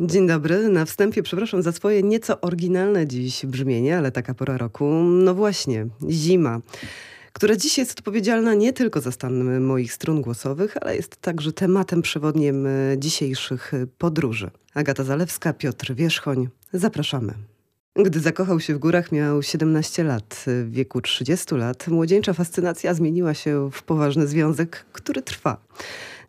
[0.00, 0.68] Dzień dobry.
[0.68, 4.84] Na wstępie przepraszam za swoje nieco oryginalne dziś brzmienie, ale taka pora roku.
[5.02, 6.60] No właśnie, zima
[7.32, 12.02] która dziś jest odpowiedzialna nie tylko za stan moich strun głosowych, ale jest także tematem
[12.02, 14.50] przewodnim e, dzisiejszych podróży.
[14.74, 16.48] Agata Zalewska, Piotr Wierzchoń.
[16.72, 17.34] Zapraszamy.
[17.96, 20.44] Gdy zakochał się w górach, miał 17 lat.
[20.46, 25.60] W wieku 30 lat młodzieńcza fascynacja zmieniła się w poważny związek, który trwa.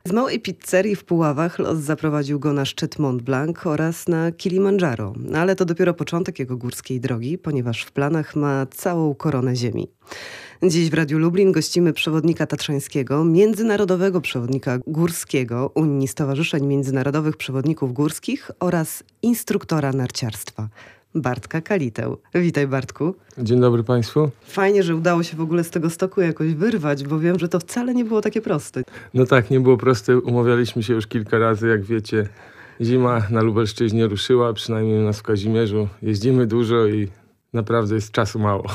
[0.06, 5.14] Z małej pizzerii w Puławach los zaprowadził go na szczyt Mont Blanc oraz na Kilimandżaro,
[5.36, 9.88] ale to dopiero początek jego górskiej drogi, ponieważ w planach ma całą koronę ziemi.
[10.64, 18.52] Dziś w Radiu Lublin gościmy przewodnika tatrzańskiego, międzynarodowego przewodnika górskiego Unii Stowarzyszeń Międzynarodowych Przewodników Górskich
[18.60, 20.70] oraz instruktora narciarstwa.
[21.16, 22.16] Bartka Kalitę.
[22.34, 23.16] Witaj Bartku.
[23.38, 24.30] Dzień dobry Państwu.
[24.48, 27.60] Fajnie, że udało się w ogóle z tego stoku jakoś wyrwać, bo wiem, że to
[27.60, 28.84] wcale nie było takie proste.
[29.14, 30.20] No tak, nie było proste.
[30.20, 32.30] Umawialiśmy się już kilka razy, jak wiecie.
[32.82, 35.88] Zima na Lubelszczyźnie ruszyła, przynajmniej u nas w Kazimierzu.
[36.02, 37.08] Jeździmy dużo i
[37.54, 38.66] naprawdę jest czasu mało.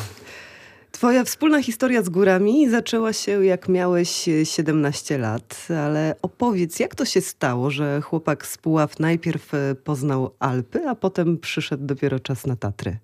[0.94, 7.04] Twoja wspólna historia z górami zaczęła się jak miałeś 17 lat, ale opowiedz, jak to
[7.04, 12.46] się stało, że chłopak z Puław najpierw e, poznał Alpy, a potem przyszedł dopiero czas
[12.46, 12.96] na Tatry?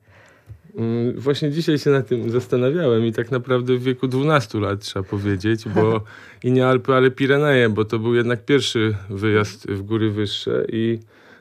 [0.77, 5.03] Mm, właśnie dzisiaj się nad tym zastanawiałem i tak naprawdę w wieku 12 lat trzeba
[5.09, 6.01] powiedzieć, bo
[6.45, 10.99] i nie Alpy, ale Pireneje, bo to był jednak pierwszy wyjazd w góry wyższe i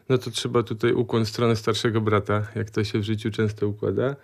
[0.10, 3.68] no to trzeba tutaj ukłon w stronę starszego brata, jak to się w życiu często
[3.68, 4.16] układa.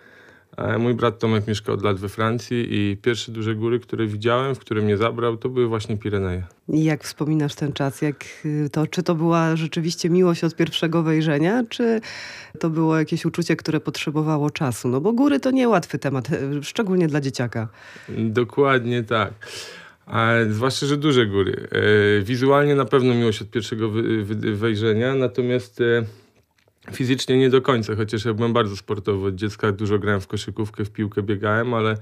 [0.78, 4.58] Mój brat Tomek mieszka od lat we Francji i pierwsze duże góry, które widziałem, w
[4.58, 6.42] które mnie zabrał, to były właśnie Pireneje.
[6.68, 8.02] I jak wspominasz ten czas?
[8.02, 12.00] Jak y, to, czy to była rzeczywiście miłość od pierwszego wejrzenia, czy
[12.60, 14.88] to było jakieś uczucie, które potrzebowało czasu?
[14.88, 17.68] No bo góry to niełatwy temat, y, szczególnie dla dzieciaka.
[18.18, 19.32] Dokładnie tak.
[20.06, 21.68] A zwłaszcza, że duże góry.
[21.72, 23.90] E, wizualnie na pewno miłość od pierwszego
[24.54, 26.04] wejrzenia, natomiast e,
[26.92, 29.26] Fizycznie nie do końca, chociaż ja byłem bardzo sportowy.
[29.26, 31.96] Od dziecka dużo grałem w koszykówkę, w piłkę biegałem, ale,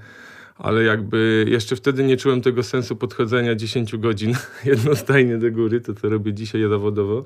[0.57, 4.33] ale jakby jeszcze wtedy nie czułem tego sensu podchodzenia 10 godzin
[4.65, 7.23] jednostajnie do góry, to co robię dzisiaj zawodowo.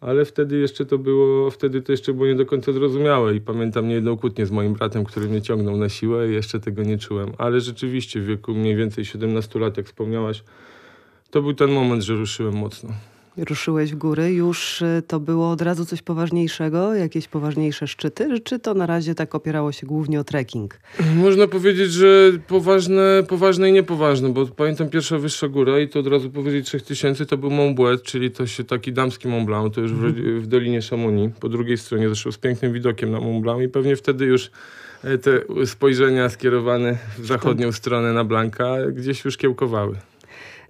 [0.00, 3.88] Ale wtedy jeszcze to było, wtedy to jeszcze było nie do końca zrozumiałe i pamiętam
[3.88, 7.32] niejedną kłótnię z moim bratem, który mnie ciągnął na siłę i jeszcze tego nie czułem.
[7.38, 10.44] Ale rzeczywiście w wieku mniej więcej 17 lat, jak wspomniałaś,
[11.30, 12.90] to był ten moment, że ruszyłem mocno
[13.38, 18.58] ruszyłeś w góry, już y, to było od razu coś poważniejszego, jakieś poważniejsze szczyty, czy
[18.58, 20.80] to na razie tak opierało się głównie o trekking?
[21.16, 26.06] Można powiedzieć, że poważne, poważne i niepoważne, bo pamiętam pierwsza wyższa góra i to od
[26.06, 29.80] razu powiedzieć 3000 to był Mont Blanc, czyli to się taki damski Mont Blanc, to
[29.80, 30.40] już w, mhm.
[30.40, 33.96] w Dolinie Chamonix, po drugiej stronie zresztą z pięknym widokiem na Mont Blanc i pewnie
[33.96, 34.50] wtedy już
[35.04, 39.96] e, te spojrzenia skierowane w zachodnią stronę na Blanka gdzieś już kiełkowały.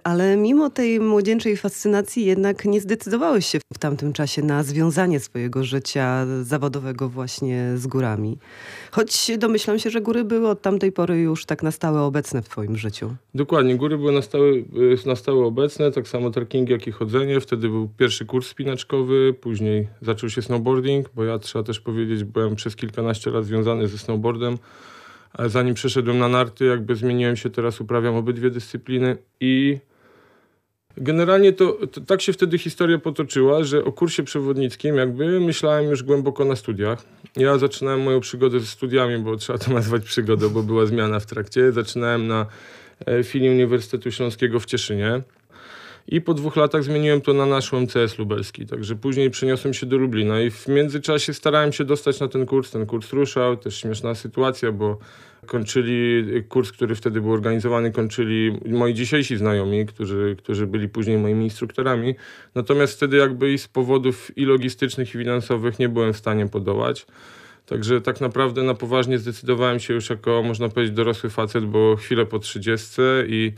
[0.03, 5.63] Ale mimo tej młodzieńczej fascynacji jednak nie zdecydowałeś się w tamtym czasie na związanie swojego
[5.63, 8.37] życia zawodowego właśnie z górami.
[8.91, 12.49] Choć domyślam się, że góry były od tamtej pory już tak na stałe obecne w
[12.49, 13.15] twoim życiu.
[13.35, 14.51] Dokładnie, góry były na stałe,
[15.05, 17.39] na stałe obecne, tak samo trekking jak i chodzenie.
[17.39, 22.55] Wtedy był pierwszy kurs spinaczkowy, później zaczął się snowboarding, bo ja trzeba też powiedzieć, byłem
[22.55, 24.57] przez kilkanaście lat związany ze snowboardem.
[25.45, 29.77] Zanim przeszedłem na narty, jakby zmieniłem się, teraz uprawiam obydwie dyscypliny i
[30.97, 36.03] Generalnie to, to, tak się wtedy historia potoczyła, że o kursie przewodnickim jakby myślałem już
[36.03, 37.05] głęboko na studiach.
[37.35, 41.25] Ja zaczynałem moją przygodę ze studiami, bo trzeba to nazwać przygodą, bo była zmiana w
[41.25, 41.71] trakcie.
[41.71, 42.45] Zaczynałem na
[43.05, 45.21] e, filii Uniwersytetu Śląskiego w Cieszynie.
[46.07, 48.65] I po dwóch latach zmieniłem to na nasz MCS lubelski.
[48.65, 52.71] Także później przeniosłem się do Lublina i w międzyczasie starałem się dostać na ten kurs.
[52.71, 54.97] Ten kurs ruszał, też śmieszna sytuacja, bo
[55.45, 61.43] kończyli kurs, który wtedy był organizowany, kończyli moi dzisiejsi znajomi, którzy, którzy byli później moimi
[61.43, 62.15] instruktorami.
[62.55, 67.05] Natomiast wtedy jakby i z powodów i logistycznych, i finansowych nie byłem w stanie podołać.
[67.65, 72.25] Także tak naprawdę na poważnie zdecydowałem się już jako, można powiedzieć, dorosły facet, bo chwilę
[72.25, 73.53] po trzydziestce i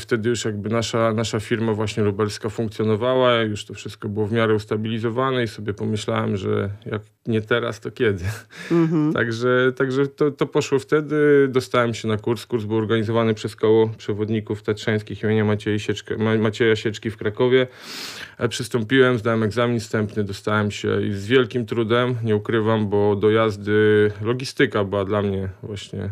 [0.00, 4.54] Wtedy już jakby nasza, nasza firma właśnie lubelska funkcjonowała, już to wszystko było w miarę
[4.54, 8.24] ustabilizowane i sobie pomyślałem, że jak nie teraz, to kiedy.
[8.70, 9.12] Mhm.
[9.22, 11.48] Także, także to, to poszło wtedy.
[11.48, 12.46] Dostałem się na kurs.
[12.46, 17.66] Kurs był organizowany przez koło przewodników tatrzańskich imienia Macieja, Sieczka, Macieja Sieczki w Krakowie.
[18.38, 23.30] E, przystąpiłem, zdałem egzamin wstępny, dostałem się i z wielkim trudem, nie ukrywam, bo do
[23.30, 26.10] jazdy logistyka była dla mnie właśnie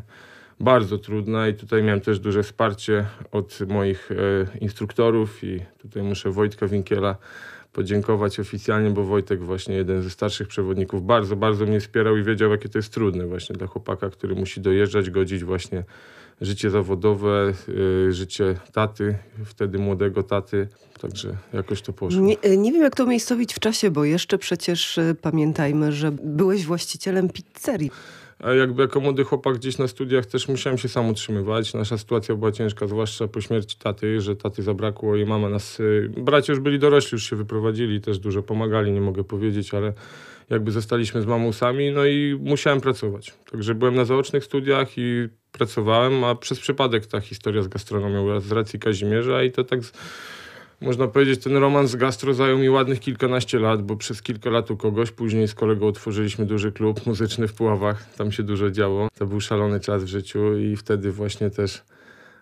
[0.61, 4.15] bardzo trudna i tutaj miałem też duże wsparcie od moich e,
[4.59, 7.17] instruktorów i tutaj muszę Wojtka Winkiela
[7.73, 12.51] podziękować oficjalnie, bo Wojtek właśnie jeden ze starszych przewodników bardzo, bardzo mnie wspierał i wiedział,
[12.51, 15.85] jakie to jest trudne właśnie dla chłopaka, który musi dojeżdżać, godzić właśnie
[16.41, 17.53] życie zawodowe,
[18.09, 19.15] y, życie taty,
[19.45, 20.69] wtedy młodego taty.
[21.01, 22.21] Także jakoś to poszło.
[22.21, 26.67] Nie, y, nie wiem, jak to umiejscowić w czasie, bo jeszcze przecież pamiętajmy, że byłeś
[26.67, 27.91] właścicielem pizzerii.
[28.59, 31.75] Jakby jako młody chłopak gdzieś na studiach też musiałem się sam utrzymywać.
[31.75, 35.79] Nasza sytuacja była ciężka, zwłaszcza po śmierci taty, że taty zabrakło i mama nas...
[36.09, 39.93] Bracia już byli dorośli, już się wyprowadzili, też dużo pomagali, nie mogę powiedzieć, ale
[40.51, 43.35] jakby zostaliśmy z mamą sami, no i musiałem pracować.
[43.51, 48.53] Także byłem na zaocznych studiach i pracowałem, a przez przypadek ta historia z gastronomią z
[48.53, 49.85] racji Kazimierza i to tak...
[49.85, 49.93] Z...
[50.81, 54.71] Można powiedzieć, ten romans z gastro zajął mi ładnych kilkanaście lat, bo przez kilka lat
[54.71, 59.09] u kogoś, później z kolegą otworzyliśmy duży klub muzyczny w Puławach, tam się dużo działo.
[59.19, 61.83] To był szalony czas w życiu i wtedy właśnie też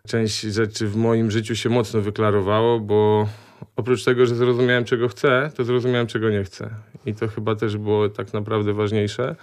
[0.06, 3.28] część rzeczy w moim życiu się mocno wyklarowało, bo
[3.76, 6.70] oprócz tego, że zrozumiałem czego chcę, to zrozumiałem czego nie chcę.
[7.06, 9.36] I to chyba też było tak naprawdę ważniejsze.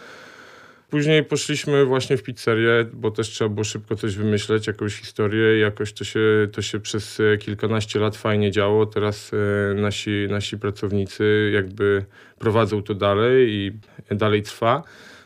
[0.95, 5.94] Później poszliśmy właśnie w pizzerię, bo też trzeba było szybko coś wymyśleć, jakąś historię jakoś
[5.94, 6.19] to się,
[6.51, 8.86] to się przez e, kilkanaście lat fajnie działo.
[8.86, 12.06] Teraz e, nasi, nasi pracownicy jakby
[12.39, 13.71] prowadzą to dalej i
[14.15, 14.83] dalej trwa.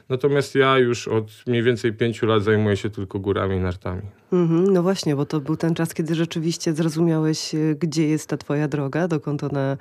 [0.10, 4.19] Natomiast ja już od mniej więcej pięciu lat zajmuję się tylko górami i nartami.
[4.34, 8.38] Mhm, no właśnie, bo to był ten czas, kiedy rzeczywiście zrozumiałeś, e, gdzie jest ta
[8.38, 9.78] twoja droga, dokąd ona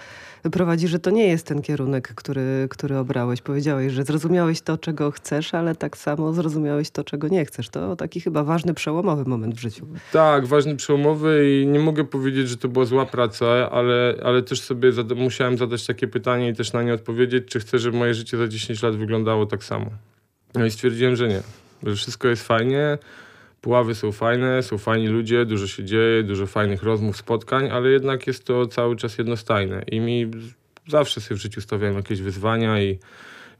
[0.52, 3.42] prowadzi, że to nie jest ten kierunek, który, który obrałeś.
[3.42, 7.68] Powiedziałeś, że zrozumiałeś to, czego chcesz, ale tak samo zrozumiałeś to, czego nie chcesz.
[7.68, 9.86] To taki chyba ważny, przełomowy moment w życiu.
[10.12, 14.60] Tak, ważny, przełomowy i nie mogę powiedzieć, że to była zła praca, ale, ale też
[14.60, 18.14] sobie zada musiałem zadać takie pytanie i też na nie odpowiedzieć, czy chcę, żeby moje
[18.14, 19.86] życie za 10 lat wyglądało tak samo.
[20.54, 21.42] No i stwierdziłem, że nie.
[21.82, 22.98] Że wszystko jest fajnie,
[23.60, 28.26] Puławy są fajne, są fajni ludzie, dużo się dzieje, dużo fajnych rozmów, spotkań, ale jednak
[28.26, 29.82] jest to cały czas jednostajne.
[29.82, 30.30] I mi
[30.88, 32.98] zawsze sobie w życiu stawiałem jakieś wyzwania i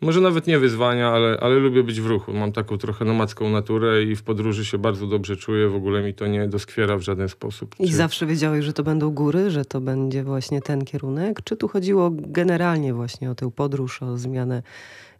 [0.00, 2.32] może nawet nie wyzwania, ale, ale lubię być w ruchu.
[2.32, 5.68] Mam taką trochę nomadzką naturę i w podróży się bardzo dobrze czuję.
[5.68, 7.74] W ogóle mi to nie doskwiera w żaden sposób.
[7.78, 7.94] I Czy...
[7.94, 11.42] zawsze wiedziałeś, że to będą góry, że to będzie właśnie ten kierunek?
[11.44, 14.62] Czy tu chodziło generalnie właśnie o tę podróż, o zmianę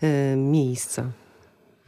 [0.03, 1.11] y, miejsca?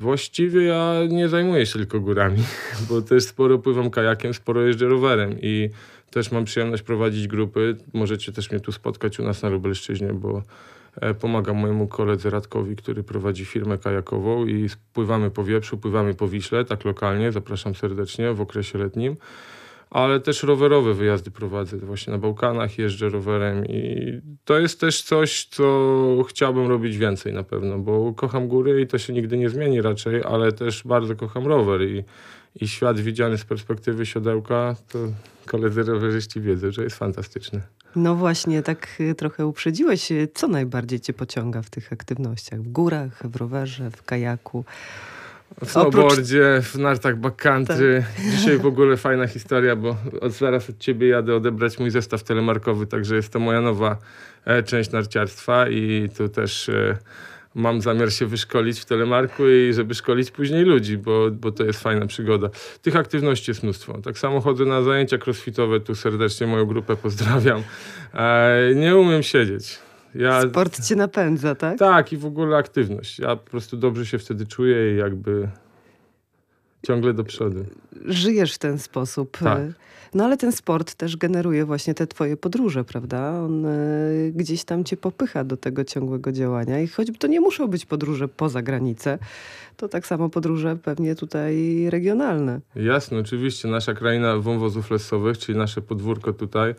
[0.00, 2.42] Właściwie ja nie zajmuję się tylko górami,
[2.88, 5.70] bo też sporo pływam kajakiem, sporo jeżdżę rowerem i
[6.10, 7.76] też mam przyjemność prowadzić grupy.
[7.92, 10.42] Możecie też mnie tu spotkać u nas na Lubelszczyźnie, bo
[11.00, 16.28] e, pomagam mojemu koledze Radkowi, który prowadzi firmę kajakową i pływamy po Wieprzu, pływamy po
[16.28, 17.32] Wiśle, tak lokalnie.
[17.32, 19.16] Zapraszam serdecznie w okresie letnim
[19.90, 21.76] ale też rowerowe wyjazdy prowadzę.
[21.76, 27.42] Właśnie na Bałkanach jeżdżę rowerem i to jest też coś, co chciałbym robić więcej na
[27.42, 31.46] pewno, bo kocham góry i to się nigdy nie zmieni raczej, ale też bardzo kocham
[31.46, 32.04] rower i,
[32.60, 34.98] i świat widziany z perspektywy siodełka, to
[35.46, 37.62] koledzy rowerzyści wiedzą, że jest fantastyczny.
[37.96, 40.08] No właśnie, tak y, trochę uprzedziłeś.
[40.34, 42.62] Co najbardziej cię pociąga w tych aktywnościach?
[42.62, 44.64] W górach, w rowerze, w kajaku?
[45.64, 46.72] W snowboardzie, Oprócz...
[46.72, 48.04] w nartach backcountry.
[48.16, 48.24] Tak.
[48.24, 52.86] Dzisiaj w ogóle fajna historia, bo od zaraz od ciebie jadę odebrać mój zestaw telemarkowy,
[52.86, 53.96] także jest to moja nowa
[54.44, 56.96] e, część narciarstwa i tu też e,
[57.54, 61.82] mam zamiar się wyszkolić w telemarku i żeby szkolić później ludzi, bo, bo to jest
[61.82, 62.48] fajna przygoda.
[62.82, 63.98] Tych aktywności jest mnóstwo.
[63.98, 67.62] Tak samo chodzę na zajęcia crossfitowe, tu serdecznie moją grupę pozdrawiam.
[68.14, 69.78] E, nie umiem siedzieć.
[70.14, 71.78] Ja, Sport cię napędza, tak?
[71.78, 73.18] Tak, i w ogóle aktywność.
[73.18, 75.48] Ja po prostu dobrze się wtedy czuję i jakby
[76.86, 77.64] ciągle do przodu.
[78.04, 79.38] Żyjesz w ten sposób.
[79.38, 79.60] Tak.
[80.14, 83.40] No ale ten sport też generuje właśnie te twoje podróże, prawda?
[83.40, 87.68] On y, gdzieś tam cię popycha do tego ciągłego działania i choćby to nie muszą
[87.68, 89.18] być podróże poza granicę,
[89.76, 92.60] to tak samo podróże pewnie tutaj regionalne.
[92.76, 93.68] Jasne, oczywiście.
[93.68, 96.74] Nasza kraina wąwozów lesowych, czyli nasze podwórko tutaj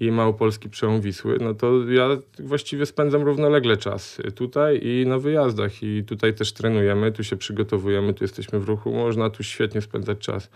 [0.00, 2.08] i Małopolski przełom Wisły, no to ja
[2.38, 8.14] właściwie spędzam równolegle czas tutaj i na wyjazdach i tutaj też trenujemy, tu się przygotowujemy,
[8.14, 10.50] tu jesteśmy w ruchu, można tu świetnie spędzać czas.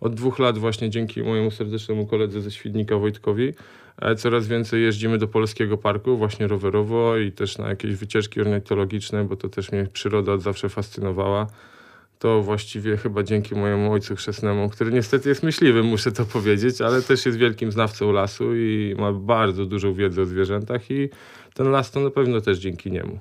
[0.00, 3.52] Od dwóch lat właśnie dzięki mojemu serdecznemu koledze ze Świdnika Wojtkowi
[4.02, 9.24] e, coraz więcej jeździmy do Polskiego Parku właśnie rowerowo i też na jakieś wycieczki ornitologiczne,
[9.24, 11.46] bo to też mnie przyroda od zawsze fascynowała.
[12.18, 17.02] To właściwie chyba dzięki mojemu ojcu chrzestnemu, który niestety jest myśliwym, muszę to powiedzieć, ale
[17.02, 21.08] też jest wielkim znawcą lasu i ma bardzo dużą wiedzę o zwierzętach i
[21.54, 23.18] ten las to na pewno też dzięki niemu.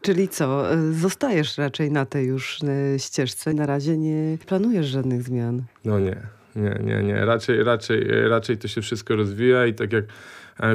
[0.00, 3.54] Czyli co, e, zostajesz raczej na tej już e, ścieżce?
[3.54, 5.62] Na razie nie planujesz żadnych zmian?
[5.84, 6.16] No nie,
[6.56, 7.24] nie, nie, nie.
[7.24, 10.04] Raczej, raczej, e, raczej to się wszystko rozwija i tak jak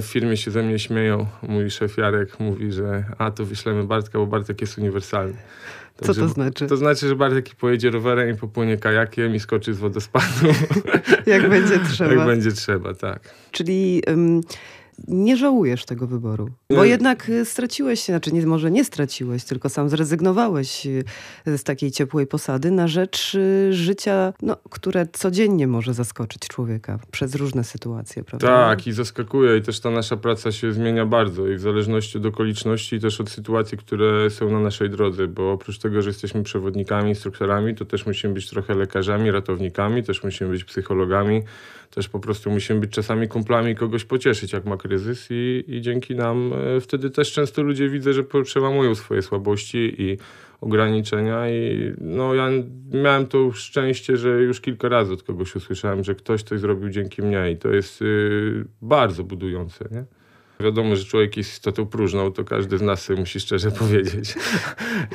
[0.02, 4.20] w firmie się ze mnie śmieją, mój szef Jarek mówi, że a to wyślemy Bartka,
[4.20, 5.38] bo Bartek jest uniwersalny.
[6.04, 6.68] Co to znaczy?
[6.68, 10.48] To znaczy, że Bartek pojedzie rowerem i popłynie kajakiem i skoczy z wodospadu.
[11.26, 12.14] Jak będzie trzeba.
[12.14, 13.36] Jak będzie trzeba, tak.
[13.52, 14.04] Czyli...
[14.08, 14.42] Um,
[15.08, 16.50] nie żałujesz tego wyboru.
[16.70, 21.04] Bo jednak y, straciłeś, znaczy nie, może nie straciłeś, tylko sam zrezygnowałeś y,
[21.58, 27.36] z takiej ciepłej posady na rzecz y, życia, no, które codziennie może zaskoczyć człowieka przez
[27.36, 28.48] różne sytuacje, prawda?
[28.48, 29.58] Tak, i zaskakuje.
[29.58, 33.22] I też ta nasza praca się zmienia bardzo i w zależności od okoliczności i też
[33.22, 37.86] od sytuacji, które są na naszej drodze, bo oprócz tego, że jesteśmy przewodnikami, instruktorami, to
[37.86, 41.42] też musimy być trochę lekarzami, ratownikami, też musimy być psychologami,
[41.92, 44.91] też po prostu musimy być czasami kumplami kogoś pocieszyć, jak ma kryzys
[45.30, 50.18] i, i dzięki nam e, wtedy też często ludzie widzę, że przełamują swoje słabości i
[50.62, 52.50] ograniczenia i no ja
[52.94, 57.22] miałem to szczęście, że już kilka razy od kogoś usłyszałem, że ktoś coś zrobił dzięki
[57.22, 60.06] mnie i to jest y, bardzo budujące, nie?
[60.60, 64.36] Wiadomo, że człowiek jest istotą próżną, to każdy z nas musi szczerze powiedzieć.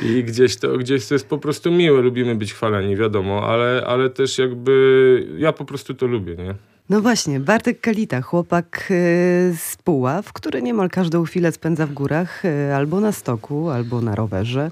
[0.03, 4.11] I gdzieś to, gdzieś to jest po prostu miłe, lubimy być chwaleni, wiadomo, ale, ale
[4.11, 6.55] też jakby ja po prostu to lubię, nie?
[6.89, 12.45] No właśnie, Bartek Kalita, chłopak y, z Puław, który niemal każdą chwilę spędza w górach,
[12.45, 14.71] y, albo na stoku, albo na rowerze,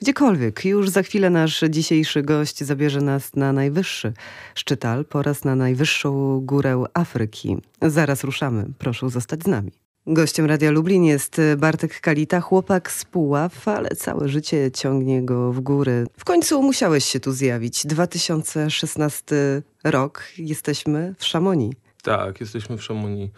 [0.00, 0.64] gdziekolwiek.
[0.64, 4.12] Już za chwilę nasz dzisiejszy gość zabierze nas na najwyższy
[4.54, 7.56] szczytal, po raz na najwyższą górę Afryki.
[7.82, 9.81] Zaraz ruszamy, proszę zostać z nami.
[10.06, 15.60] Gościem Radia Lublin jest Bartek Kalita, chłopak z Puław, ale całe życie ciągnie go w
[15.60, 16.06] góry.
[16.18, 17.86] W końcu musiałeś się tu zjawić.
[17.86, 19.36] 2016
[19.84, 21.72] rok, jesteśmy w Szamonii.
[22.02, 23.30] Tak, jesteśmy w Szamonii.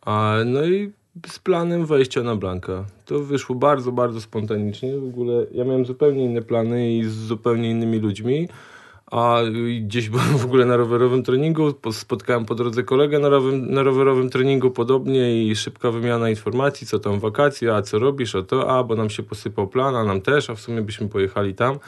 [0.00, 0.92] A, no i
[1.26, 2.84] z planem wejścia na Blanka.
[3.04, 4.98] To wyszło bardzo, bardzo spontanicznie.
[4.98, 8.48] W ogóle ja miałem zupełnie inne plany i z zupełnie innymi ludźmi
[9.10, 9.40] a
[9.80, 14.70] gdzieś byłem w ogóle na rowerowym treningu, spotkałem po drodze kolegę na, na rowerowym treningu
[14.70, 18.96] podobnie i szybka wymiana informacji, co tam wakacje, a co robisz, a to, a bo
[18.96, 21.78] nam się posypał plan, a nam też, a w sumie byśmy pojechali tam.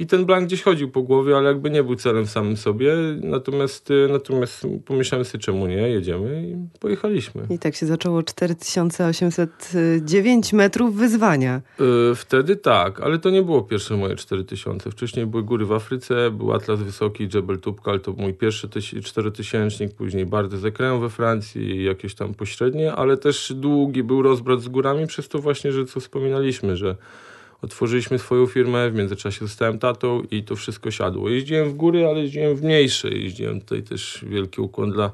[0.00, 2.94] I ten blank gdzieś chodził po głowie, ale jakby nie był celem w samym sobie.
[3.22, 7.46] Natomiast, y, natomiast pomyślałem sobie, czemu nie, jedziemy i pojechaliśmy.
[7.50, 11.60] I tak się zaczęło 4809 metrów wyzwania.
[11.78, 14.90] Yy, wtedy tak, ale to nie było pierwsze moje 4000.
[14.90, 18.68] Wcześniej były góry w Afryce, był Atlas Wysoki, Jebel Tubkal, to mój pierwszy
[19.02, 24.60] 4000, później Bardy Zekrę we Francji i jakieś tam pośrednie, ale też długi był rozbrat
[24.60, 26.96] z górami przez to właśnie, że co wspominaliśmy, że
[27.62, 31.28] otworzyliśmy swoją firmę, w międzyczasie zostałem tatą i to wszystko siadło.
[31.28, 33.08] Jeździłem w góry, ale jeździłem w mniejsze.
[33.08, 35.10] Jeździłem tutaj też wielki ukłon dla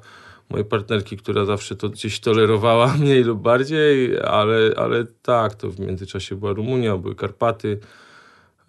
[0.51, 5.81] mojej partnerki, która zawsze to gdzieś tolerowała mniej lub bardziej, ale, ale tak, to w
[5.81, 7.79] międzyczasie była Rumunia, były Karpaty,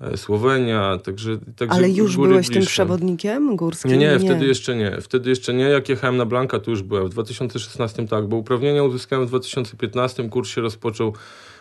[0.02, 2.54] e, Słowenia, także, także Ale już byłeś bliższe.
[2.54, 3.92] tym przewodnikiem górskim?
[3.92, 4.98] Nie, nie, wtedy jeszcze nie.
[5.02, 5.64] Wtedy jeszcze nie.
[5.64, 7.06] Jak jechałem na Blanka, to już byłem.
[7.06, 10.30] W 2016 tak, bo uprawnienia uzyskałem w 2015.
[10.30, 11.14] Kurs się rozpoczął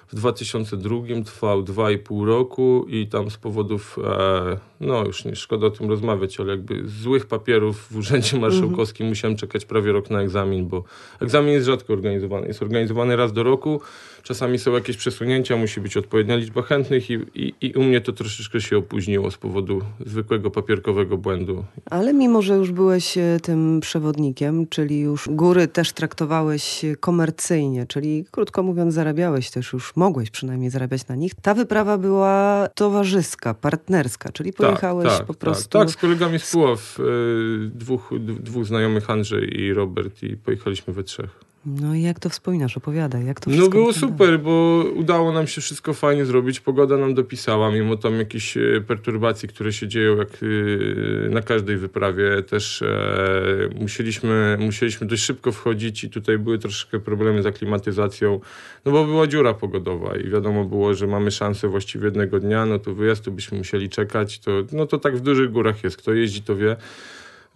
[0.08, 5.70] w 2002 trwał 2,5 roku i tam z powodów, e, no już nie szkoda o
[5.70, 9.16] tym rozmawiać, ale jakby złych papierów w Urzędzie Marszałkowskim mm -hmm.
[9.16, 10.84] musiałem czekać prawie rok na egzamin, bo
[11.20, 12.46] egzamin jest rzadko organizowany.
[12.46, 13.80] Jest organizowany raz do roku,
[14.22, 18.12] czasami są jakieś przesunięcia, musi być odpowiednia liczba chętnych i, i, i u mnie to
[18.12, 21.64] troszeczkę się opóźniło z powodu zwykłego papierkowego błędu.
[21.90, 28.24] Ale mimo, że już byłeś e, tym przewodnikiem, czyli już góry też traktowałeś komercyjnie, czyli
[28.30, 31.34] krótko mówiąc zarabiałeś też już mogłeś przynajmniej zarabiać na nich.
[31.34, 35.68] Ta wyprawa była towarzyska, partnerska, czyli tak, pojechałeś tak, tak, po prostu...
[35.68, 40.94] Tak, tak z kolegami z Puław, y, dwóch, dwóch znajomych, Andrzej i Robert i pojechaliśmy
[40.94, 41.40] we trzech.
[41.66, 42.76] No i jak to wspominasz?
[42.76, 46.60] Opowiadaj, jak to No było super, bo udało nam się wszystko fajnie zrobić.
[46.60, 51.76] Pogoda nam dopisała, mimo tam jakichś e, perturbacji, które się dzieją jak e, na każdej
[51.76, 52.42] wyprawie.
[52.42, 58.40] Też e, musieliśmy, musieliśmy dość szybko wchodzić i tutaj były troszkę problemy z aklimatyzacją,
[58.84, 62.78] no bo była dziura pogodowa i wiadomo było, że mamy szansę właściwie jednego dnia, no
[62.78, 64.38] to wyjazdu byśmy musieli czekać.
[64.38, 65.96] To, no to tak w dużych górach jest.
[65.96, 66.76] Kto jeździ, to wie.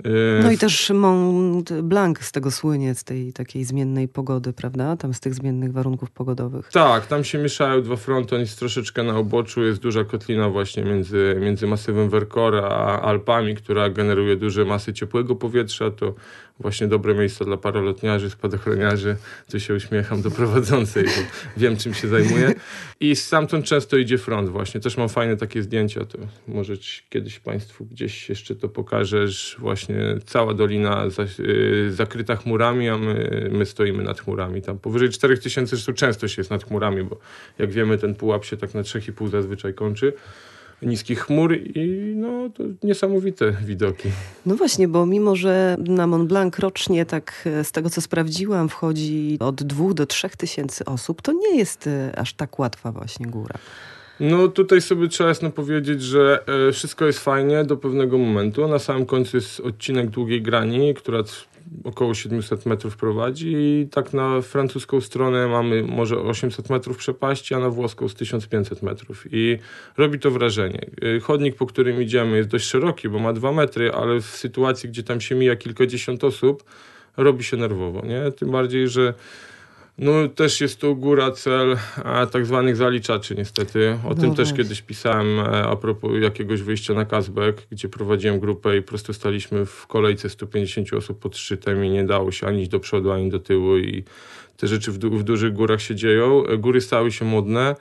[0.04, 4.96] E, no i też Mont Blanc z tego słynie, z tej takiej zmiennej pogody, prawda?
[4.96, 6.68] Tam z tych zmiennych warunków pogodowych.
[6.72, 10.84] Tak, tam się mieszają dwa fronty, on jest troszeczkę na oboczu, jest duża kotlina właśnie
[10.84, 16.14] między, między masywem Vercora a Alpami, która generuje duże masy ciepłego powietrza, to
[16.60, 19.16] właśnie dobre miejsce dla paralotniarzy, spadochroniarzy.
[19.50, 21.22] Tu się uśmiecham do prowadzącej, bo
[21.56, 22.54] wiem czym się zajmuję.
[23.00, 24.80] I stamtąd często idzie front właśnie.
[24.80, 26.74] Też mam fajne takie zdjęcia, to może
[27.10, 29.56] kiedyś Państwu gdzieś jeszcze to pokażesz.
[29.58, 34.62] Właśnie cała dolina za, yy, zakryta chmurami, a my, my stoimy nad chmurami.
[34.62, 37.18] Tam powyżej 4000 zresztą często się jest nad chmurami, bo
[37.58, 40.12] jak wiemy ten pułap się tak na 3,5 zazwyczaj kończy
[40.82, 44.08] niskich chmur i no, to niesamowite widoki.
[44.46, 48.68] No właśnie, bo mimo, że na Mont Blanc rocznie tak e, z tego co sprawdziłam
[48.68, 53.26] wchodzi od dwóch do trzech tysięcy osób, to nie jest e, aż tak łatwa właśnie
[53.26, 53.54] góra.
[54.20, 58.68] No tutaj sobie trzeba jasno powiedzieć, że e, wszystko jest fajnie do pewnego momentu.
[58.68, 61.22] Na samym końcu jest odcinek długiej grani, która
[61.84, 67.58] około 700 metrów prowadzi i tak na francuską stronę mamy może 800 metrów przepaści, a
[67.58, 69.58] na włoską z 1500 metrów i
[69.96, 70.86] robi to wrażenie.
[71.04, 74.88] Y, chodnik, po którym idziemy jest dość szeroki, bo ma 2 metry, ale w sytuacji,
[74.88, 76.64] gdzie tam się mija kilkadziesiąt osób,
[77.16, 78.32] robi się nerwowo, nie?
[78.32, 79.14] Tym bardziej, że
[79.98, 81.76] no też jest tu góra cel
[82.32, 83.98] tak zwanych zaliczaczy niestety.
[84.04, 88.40] O no tym też kiedyś pisałem e, a propos jakiegoś wyjścia na Kazbek, gdzie prowadziłem
[88.40, 92.46] grupę i po prostu staliśmy w kolejce 150 osób pod szczytem i nie dało się
[92.46, 94.04] ani do przodu, ani do tyłu i
[94.56, 96.46] te rzeczy w, du w dużych górach się dzieją.
[96.46, 97.76] E, góry stały się modne.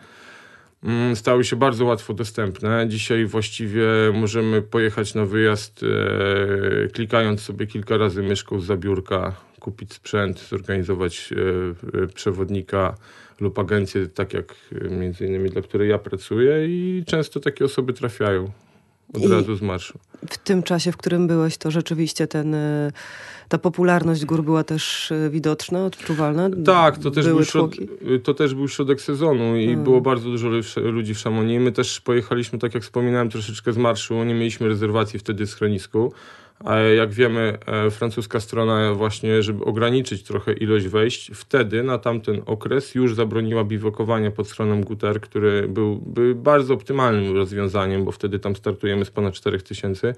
[0.84, 2.86] Mm, stały się bardzo łatwo dostępne.
[2.88, 9.94] Dzisiaj właściwie możemy pojechać na wyjazd e, klikając sobie kilka razy myszką z zabiórka, kupić
[9.94, 12.96] sprzęt, zorganizować e, e, przewodnika
[13.40, 17.94] lub agencję, tak jak e, między innymi dla której ja pracuję i często takie osoby
[17.94, 18.52] trafiają
[19.14, 20.00] od I razu z marszu.
[20.30, 22.56] W tym czasie, w którym byłeś, to rzeczywiście ten,
[23.50, 26.50] ta popularność gór była też widoczna, odczuwalna?
[26.66, 27.76] Tak, to też, był, środ,
[28.24, 29.84] to też był środek sezonu i hmm.
[29.84, 31.60] było bardzo dużo ludzi w Szamonii.
[31.60, 34.24] My też pojechaliśmy, tak jak wspominałem, troszeczkę z marszu.
[34.24, 36.14] Nie mieliśmy rezerwacji wtedy w schronisku.
[36.96, 42.96] Jak wiemy, e, francuska strona właśnie, żeby ograniczyć trochę ilość wejść, wtedy na tamten okres
[42.96, 48.56] już zabroniła biwokowania pod schronem Guter, który był, był bardzo optymalnym rozwiązaniem, bo wtedy tam
[48.56, 50.16] startujemy z ponad 4000.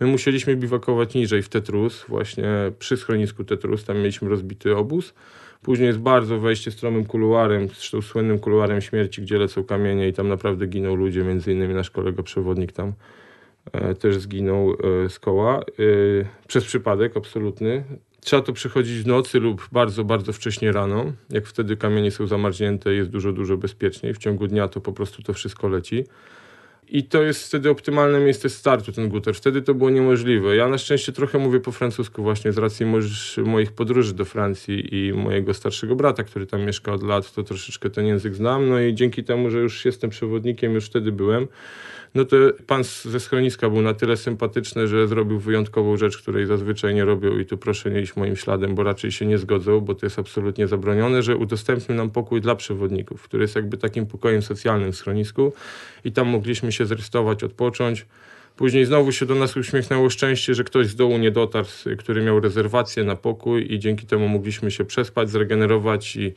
[0.00, 2.44] My musieliśmy biwakować niżej w Tetrus, właśnie
[2.78, 5.14] przy schronisku Tetrus, tam mieliśmy rozbity obóz.
[5.62, 10.28] Później jest bardzo wejście stromym kuluarem, zresztą słynnym kuluarem śmierci, gdzie lecą kamienie i tam
[10.28, 12.92] naprawdę giną ludzie, między innymi nasz kolega przewodnik tam
[13.98, 14.70] też zginął
[15.04, 15.62] e, z koła e,
[16.48, 17.84] przez przypadek absolutny.
[18.20, 21.12] Trzeba to przechodzić w nocy lub bardzo, bardzo wcześnie rano.
[21.30, 24.14] Jak wtedy kamienie są zamarznięte, jest dużo, dużo bezpieczniej.
[24.14, 26.04] W ciągu dnia to po prostu to wszystko leci.
[26.88, 29.34] I to jest wtedy optymalne miejsce startu, ten guter.
[29.34, 30.56] Wtedy to było niemożliwe.
[30.56, 32.86] Ja na szczęście trochę mówię po francusku właśnie z racji
[33.44, 37.90] moich podróży do Francji i mojego starszego brata, który tam mieszka od lat, to troszeczkę
[37.90, 38.68] ten język znam.
[38.68, 41.48] No i dzięki temu, że już jestem przewodnikiem, już wtedy byłem,
[42.14, 46.94] no to pan ze schroniska był na tyle sympatyczny, że zrobił wyjątkową rzecz, której zazwyczaj
[46.94, 49.94] nie robią i tu proszę nie iść moim śladem, bo raczej się nie zgodzą, bo
[49.94, 54.42] to jest absolutnie zabronione, że udostępnił nam pokój dla przewodników, który jest jakby takim pokojem
[54.42, 55.52] socjalnym w schronisku
[56.04, 58.06] i tam mogliśmy się zrestować, odpocząć.
[58.56, 61.66] Później znowu się do nas uśmiechnęło szczęście, że ktoś z dołu nie dotarł,
[61.98, 66.32] który miał rezerwację na pokój i dzięki temu mogliśmy się przespać, zregenerować i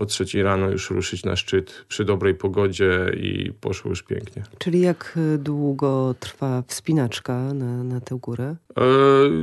[0.00, 4.42] o trzeciej rano już ruszyć na szczyt przy dobrej pogodzie i poszło już pięknie.
[4.58, 8.56] Czyli jak długo trwa wspinaczka na, na tę górę?
[8.76, 8.82] E,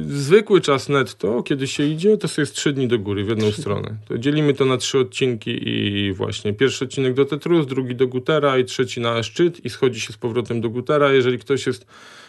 [0.02, 3.96] zwykły czas netto, kiedy się idzie, to jest trzy dni do góry w jedną stronę.
[4.08, 8.58] To dzielimy to na trzy odcinki i właśnie pierwszy odcinek do Tetrus, drugi do Gutera
[8.58, 11.12] i trzeci na szczyt i schodzi się z powrotem do Gutera.
[11.12, 12.27] Jeżeli ktoś jest E,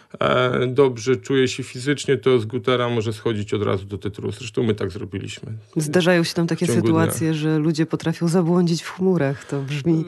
[0.69, 4.39] dobrze czuje się fizycznie, to z gutera może schodzić od razu do Tetrusa.
[4.39, 5.53] Zresztą my tak zrobiliśmy.
[5.77, 7.39] Zdarzają się tam takie sytuacje, dnia.
[7.39, 9.45] że ludzie potrafią zabłądzić w chmurach.
[9.45, 10.05] To brzmi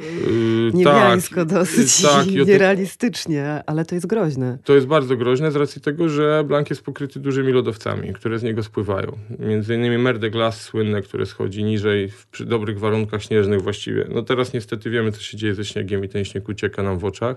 [0.75, 4.59] niebiańsko tak, dosyć tak, i nierealistycznie, ale to jest groźne.
[4.65, 8.43] To jest bardzo groźne z racji tego, że Blank jest pokryty dużymi lodowcami, które z
[8.43, 9.19] niego spływają.
[9.39, 14.07] Między innymi Mer de Glace słynne, które schodzi niżej przy dobrych warunkach śnieżnych właściwie.
[14.15, 17.05] No teraz niestety wiemy, co się dzieje ze śniegiem i ten śnieg ucieka nam w
[17.05, 17.37] oczach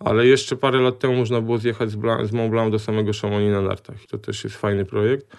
[0.00, 3.52] ale jeszcze parę lat temu można było zjechać z, z Mont Blanc do samego Chamonix
[3.52, 3.96] na nartach.
[4.10, 5.36] To też jest fajny projekt.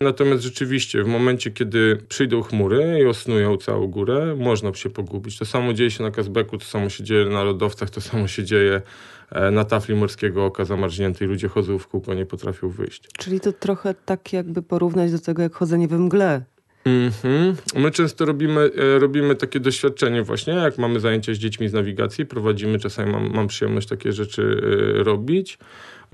[0.00, 5.38] Natomiast rzeczywiście w momencie, kiedy przyjdą chmury i osnują całą górę, można się pogubić.
[5.38, 8.44] To samo dzieje się na Kazbeku, to samo się dzieje na lodowcach, to samo się
[8.44, 8.82] dzieje
[9.30, 11.28] e, na tafli morskiego oka zamarzniętej.
[11.28, 13.08] Ludzie chodzą w kółko, nie potrafią wyjść.
[13.18, 16.44] Czyli to trochę tak jakby porównać do tego, jak chodzenie we mgle.
[16.84, 17.54] Mm -hmm.
[17.80, 22.26] My często robimy, e, robimy takie doświadczenie właśnie, jak mamy zajęcia z dziećmi z nawigacji,
[22.26, 24.60] prowadzimy, czasami mam, mam przyjemność takie rzeczy
[25.00, 25.58] e, robić.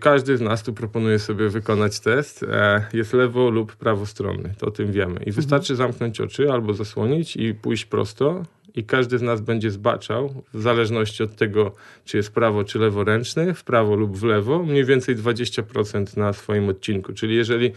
[0.00, 2.42] Każdy z nas tu proponuje sobie wykonać test.
[2.42, 5.14] E, jest lewo lub prawostronny, to o tym wiemy.
[5.14, 5.32] I mhm.
[5.32, 8.42] wystarczy zamknąć oczy albo zasłonić i pójść prosto
[8.74, 11.72] i każdy z nas będzie zbaczał, w zależności od tego,
[12.04, 16.68] czy jest prawo czy leworęczny, w prawo lub w lewo, mniej więcej 20% na swoim
[16.68, 17.12] odcinku.
[17.12, 17.72] Czyli jeżeli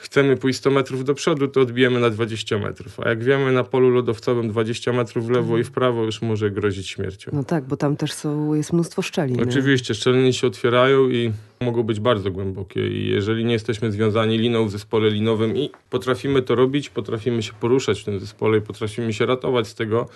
[0.00, 3.00] chcemy pójść 100 metrów do przodu, to odbijemy na 20 metrów.
[3.00, 6.50] A jak wiemy, na polu lodowcowym 20 metrów w lewo i w prawo już może
[6.50, 7.30] grozić śmiercią.
[7.34, 9.48] No tak, bo tam też są, jest mnóstwo szczelin.
[9.48, 12.88] Oczywiście, szczeliny się otwierają i mogą być bardzo głębokie.
[12.88, 17.52] I jeżeli nie jesteśmy związani liną w zespole linowym i potrafimy to robić, potrafimy się
[17.60, 20.08] poruszać w tym zespole i potrafimy się ratować z tego,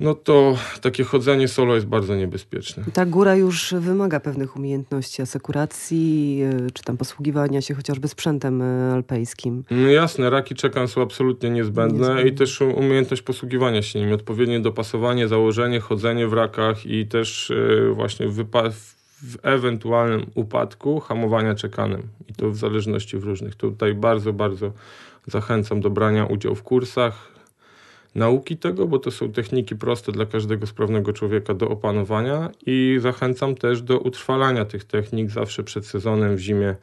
[0.00, 2.84] no to takie chodzenie solo jest bardzo niebezpieczne.
[2.92, 8.92] Ta góra już wymaga pewnych umiejętności asekuracji, e, czy tam posługiwania się chociażby sprzętem e,
[8.92, 9.64] alpejskim.
[9.70, 14.60] No jasne, raki czekan są absolutnie niezbędne, niezbędne, i też umiejętność posługiwania się nimi, odpowiednie
[14.60, 18.70] dopasowanie, założenie, chodzenie w rakach i też e, właśnie wypa
[19.22, 22.02] w ewentualnym upadku hamowania czekanem.
[22.28, 23.54] I to w zależności w różnych.
[23.54, 24.72] Tutaj bardzo, bardzo
[25.26, 27.33] zachęcam do brania udziału w kursach,
[28.14, 33.54] nauki tego, bo to są techniki proste dla każdego sprawnego człowieka do opanowania i zachęcam
[33.54, 36.74] też do utrwalania tych technik zawsze przed sezonem w zimie,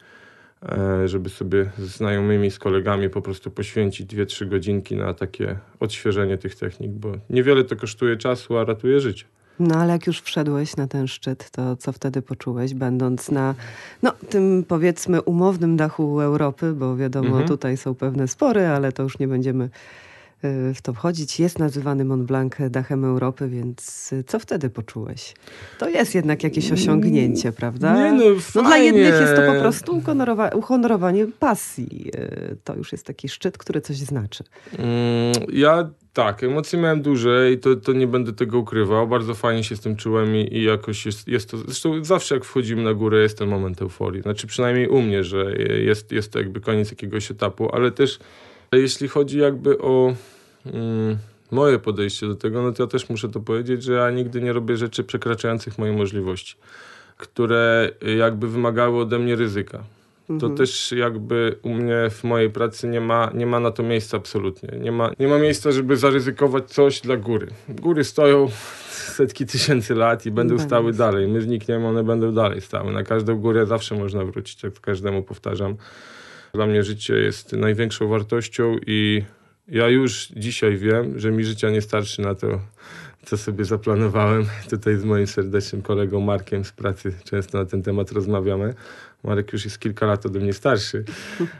[0.62, 6.38] e, żeby sobie z znajomymi, z kolegami po prostu poświęcić 2-3 godzinki na takie odświeżenie
[6.38, 9.24] tych technik, bo niewiele to kosztuje czasu, a ratuje życie.
[9.58, 13.54] No ale jak już wszedłeś na ten szczyt, to co wtedy poczułeś, będąc na
[14.02, 17.48] no, tym powiedzmy umownym dachu Europy, bo wiadomo, mhm.
[17.48, 19.70] tutaj są pewne spory, ale to już nie będziemy
[20.74, 21.40] w to wchodzić.
[21.40, 25.34] Jest nazywany Mont Blanc dachem Europy, więc y, co wtedy poczułeś?
[25.78, 27.94] To jest jednak jakieś osiągnięcie, prawda?
[27.94, 28.24] Nie, no,
[28.54, 30.00] no dla jednych jest to po prostu
[30.54, 32.10] uhonorowanie pasji.
[32.14, 34.44] Y, to już jest taki szczyt, który coś znaczy.
[34.78, 39.08] Mm, ja tak, emocje miałem duże i to, to nie będę tego ukrywał.
[39.08, 41.58] Bardzo fajnie się z tym czułem i, i jakoś jest, jest to.
[41.58, 44.22] Zresztą zawsze jak wchodzimy na górę, jest ten moment euforii.
[44.22, 45.52] Znaczy przynajmniej u mnie, że
[45.84, 48.18] jest, jest to jakby koniec jakiegoś etapu, ale też
[48.76, 50.14] jeśli chodzi jakby o
[50.66, 51.16] mm,
[51.50, 54.52] moje podejście do tego, no to ja też muszę to powiedzieć, że ja nigdy nie
[54.52, 56.56] robię rzeczy przekraczających moje możliwości,
[57.16, 59.84] które jakby wymagały ode mnie ryzyka.
[60.26, 60.56] To mhm.
[60.56, 64.78] też jakby u mnie w mojej pracy nie ma, nie ma na to miejsca absolutnie.
[64.78, 67.48] Nie ma, nie ma miejsca, żeby zaryzykować coś dla góry.
[67.68, 68.48] Góry stoją
[69.18, 70.68] setki tysięcy lat i będą Będę.
[70.68, 71.28] stały dalej.
[71.28, 72.92] My znikniemy, one będą dalej stały.
[72.92, 75.76] Na każdą górę zawsze można wrócić, jak każdemu powtarzam.
[76.54, 79.22] Dla mnie życie jest największą wartością i
[79.68, 82.60] ja już dzisiaj wiem, że mi życia nie starczy na to,
[83.24, 84.46] co sobie zaplanowałem.
[84.70, 88.74] Tutaj z moim serdecznym kolegą Markiem z pracy często na ten temat rozmawiamy.
[89.24, 91.04] Marek już jest kilka lat ode mnie starszy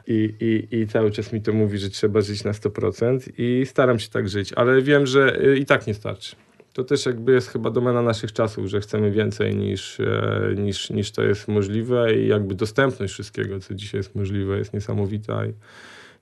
[0.07, 3.99] i, i, i cały czas mi to mówi, że trzeba żyć na 100% i staram
[3.99, 6.37] się tak żyć, ale wiem, że y, i tak nie starczy.
[6.73, 11.11] To też jakby jest chyba domena naszych czasów, że chcemy więcej niż, e, niż, niż
[11.11, 15.53] to jest możliwe i jakby dostępność wszystkiego, co dzisiaj jest możliwe, jest niesamowita i,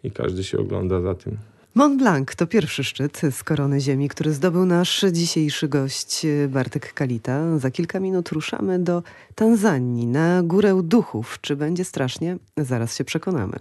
[0.05, 1.37] i każdy się ogląda za tym.
[1.75, 7.59] Mont Blanc to pierwszy szczyt z korony ziemi, który zdobył nasz dzisiejszy gość Bartek Kalita.
[7.59, 9.03] Za kilka minut ruszamy do
[9.35, 11.39] Tanzanii, na Górę Duchów.
[11.41, 12.37] Czy będzie strasznie?
[12.57, 13.59] Zaraz się przekonamy.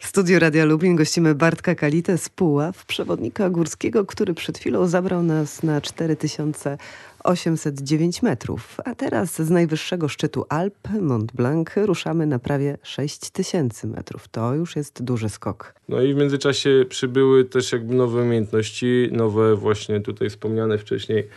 [0.00, 5.22] W studiu Radia Lublin gościmy Bartka Kalitę z Puław, przewodnika górskiego, który przed chwilą zabrał
[5.22, 8.76] nas na 4809 metrów.
[8.84, 14.28] A teraz z najwyższego szczytu Alp, Mont Blanc, ruszamy na prawie 6000 metrów.
[14.28, 15.74] To już jest duży skok.
[15.88, 21.28] No i w międzyczasie przybyły też jakby nowe umiejętności, nowe właśnie tutaj wspomniane wcześniej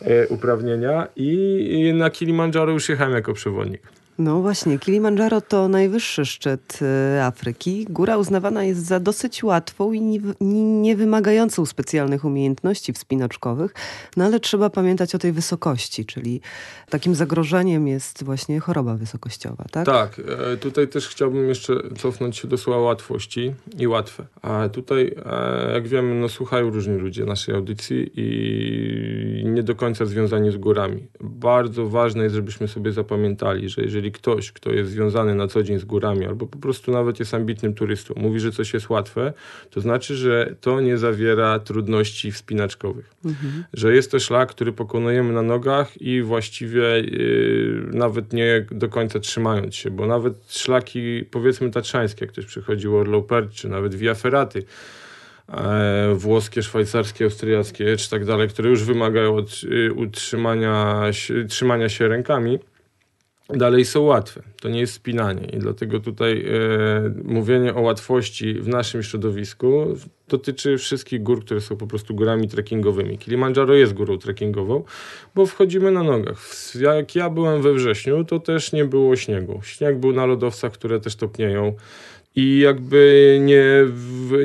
[0.00, 3.95] e, uprawnienia i na Kilimandżaro już jechałem jako przewodnik.
[4.18, 6.78] No właśnie, Kilimandżaro to najwyższy szczyt
[7.16, 7.86] y, Afryki.
[7.90, 10.20] Góra uznawana jest za dosyć łatwą i
[10.80, 13.74] nie wymagającą specjalnych umiejętności wspinaczkowych,
[14.16, 16.40] no ale trzeba pamiętać o tej wysokości, czyli
[16.90, 19.86] takim zagrożeniem jest właśnie choroba wysokościowa, tak?
[19.86, 20.20] Tak,
[20.52, 24.26] e, tutaj też chciałbym jeszcze cofnąć się do słowa łatwości i łatwe.
[24.42, 30.06] A tutaj, e, jak wiemy, no słuchają różni ludzie naszej audycji i nie do końca
[30.06, 31.06] związani z górami.
[31.20, 35.62] Bardzo ważne jest, żebyśmy sobie zapamiętali, że jeżeli jeżeli ktoś, kto jest związany na co
[35.62, 39.32] dzień z górami, albo po prostu nawet jest ambitnym turystą, mówi, że coś jest łatwe,
[39.70, 43.14] to znaczy, że to nie zawiera trudności wspinaczkowych.
[43.24, 43.64] Mhm.
[43.72, 49.20] Że jest to szlak, który pokonujemy na nogach i właściwie yy, nawet nie do końca
[49.20, 54.14] trzymając się, bo nawet szlaki, powiedzmy tatrzańskie, jak ktoś przychodził Orlow Perch, czy nawet Via
[54.14, 54.64] Ferraty,
[55.48, 61.02] e, włoskie, szwajcarskie, austriackie, czy tak dalej, które już wymagają od, y, utrzymania,
[61.48, 62.58] trzymania się rękami,
[63.48, 64.42] dalej są łatwe.
[64.60, 66.52] To nie jest spinanie i dlatego tutaj e,
[67.24, 69.96] mówienie o łatwości w naszym środowisku
[70.28, 73.18] dotyczy wszystkich gór, które są po prostu górami trekkingowymi.
[73.18, 74.84] Kilimandżaro jest górą trekkingową,
[75.34, 76.42] bo wchodzimy na nogach.
[76.80, 79.60] Jak ja byłem we wrześniu, to też nie było śniegu.
[79.64, 81.76] Śnieg był na lodowcach, które też topnieją
[82.36, 83.64] i jakby nie,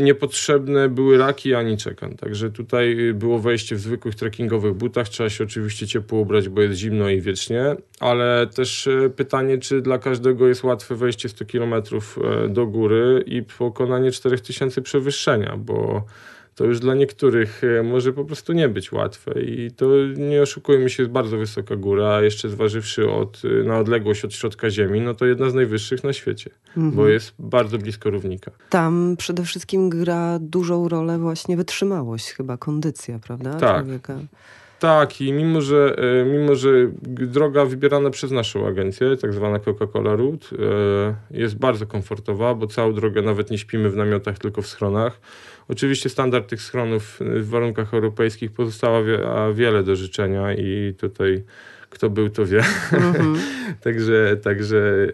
[0.02, 2.18] niepotrzebne były raki ani czekan.
[2.18, 5.10] Także tutaj było wejście w zwykłych trekkingowych butach.
[5.10, 9.82] Trzeba się oczywiście ciepło ubrać, bo jest zimno i wiecznie, ale też e, pytanie, czy
[9.82, 16.06] dla każdego jest łatwe wejście 100 km e, do góry i pokonanie 4000 przewyższenia, bo
[16.56, 19.86] to już dla niektórych e, może po prostu nie być łatwe i to
[20.18, 24.34] nie oszukujmy się, jest bardzo wysoka góra, a jeszcze zważywszy od, e, na odległość od
[24.34, 26.92] środka Ziemi, no to jedna z najwyższych na świecie, mhm.
[26.92, 28.52] bo jest bardzo blisko równika.
[28.70, 33.54] Tam przede wszystkim gra dużą rolę właśnie wytrzymałość, chyba kondycja, prawda?
[33.54, 33.84] Tak.
[33.84, 34.20] Człowieka.
[34.82, 36.70] Tak, i mimo że, e, mimo, że
[37.04, 40.48] droga wybierana przez naszą agencję, tak zwana Coca-Cola Route,
[41.32, 45.20] jest bardzo komfortowa, bo całą drogę nawet nie śpimy w namiotach, tylko w schronach.
[45.68, 49.02] Oczywiście standard tych schronów w warunkach europejskich pozostała
[49.54, 51.44] wiele do życzenia i tutaj
[51.92, 52.64] Kto był, to wie.
[52.94, 53.38] Mhm.
[53.84, 55.08] także, także,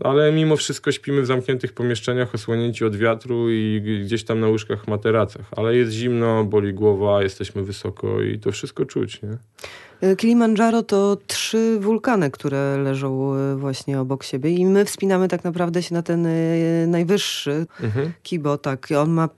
[0.00, 4.88] ale mimo wszystko śpimy w zamkniętych pomieszczeniach, osłonięci od wiatru i gdzieś tam na łóżkach,
[4.88, 5.46] materacach.
[5.56, 9.38] Ale jest zimno, boli głowa, jesteśmy wysoko i to wszystko czuć, nie?
[10.00, 15.44] E, Kilimandżaro to trzy wulkany, które leżą e, właśnie obok siebie i my wspinamy tak
[15.44, 18.12] naprawdę się na ten e, najwyższy mhm.
[18.22, 18.88] Kibo, tak.
[18.98, 19.28] On ma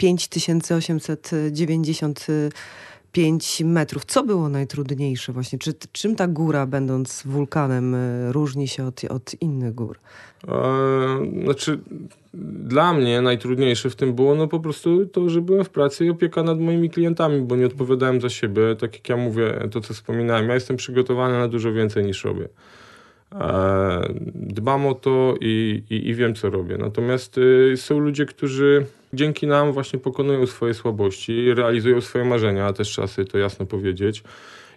[3.13, 4.05] 5895 metrów.
[4.05, 5.59] Co było najtrudniejsze właśnie?
[5.59, 7.97] Czy, czym ta góra, będąc wulkanem,
[8.29, 9.99] różni się od, od innych gór?
[10.49, 11.79] E, znaczy,
[12.35, 16.11] dla mnie najtrudniejsze w tym było no po prostu to, że byłem w pracy i
[16.11, 18.77] opieka nad moimi klientami, bo nie odpowiadałem za siebie.
[18.77, 22.49] Tak jak ja mówię, to co wspominałem, ja jestem przygotowany na dużo więcej niż robię.
[23.35, 26.79] E, dbam o to i, i, i wiem, co robię.
[26.79, 32.93] Natomiast y, są ludzie, którzy dzięki nam właśnie pokonują swoje słabości, realizują swoje marzenia, też
[32.93, 34.23] czasy to jasno powiedzieć.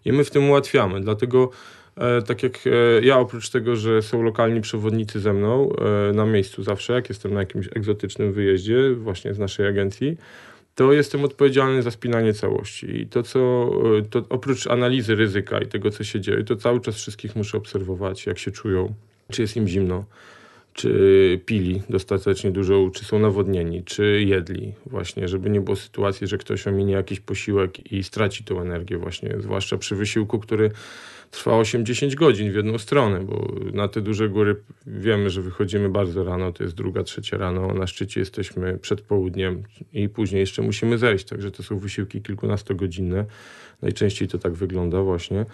[0.06, 1.02] I my w tym ułatwiamy.
[1.02, 1.50] Dlatego
[1.98, 2.70] E, tak jak e,
[3.02, 5.70] ja oprócz tego, że są lokalni przewodnicy ze mną
[6.14, 10.18] na miejscu zawsze, jak jestem na jakimś egzotycznym wyjeździe właśnie z naszej agencji,
[10.76, 13.02] to jestem odpowiedzialny za spinanie całości.
[13.02, 13.72] I to, co
[14.10, 18.26] to oprócz analizy ryzyka i tego, co się dzieje, to cały czas wszystkich muszę obserwować,
[18.26, 18.94] jak się czują,
[19.32, 20.06] czy jest im zimno,
[20.74, 26.38] czy pili dostatecznie dużo, czy są nawodnieni, czy jedli, właśnie, żeby nie było sytuacji, że
[26.38, 30.72] ktoś ominie jakiś posiłek i straci tą energię, właśnie, zwłaszcza przy wysiłku, który
[31.34, 34.56] trwa 8-10 godzin w jedną stronę, bo na te duże góry
[34.88, 39.64] wiemy, że wychodzimy bardzo rano, to jest druga, trzecia rano, na szczycie jesteśmy przed południem
[39.94, 43.26] i później jeszcze musimy zejść, także to są wysiłki kilkunastogodzinne.
[43.82, 45.46] Najczęściej to tak wygląda właśnie.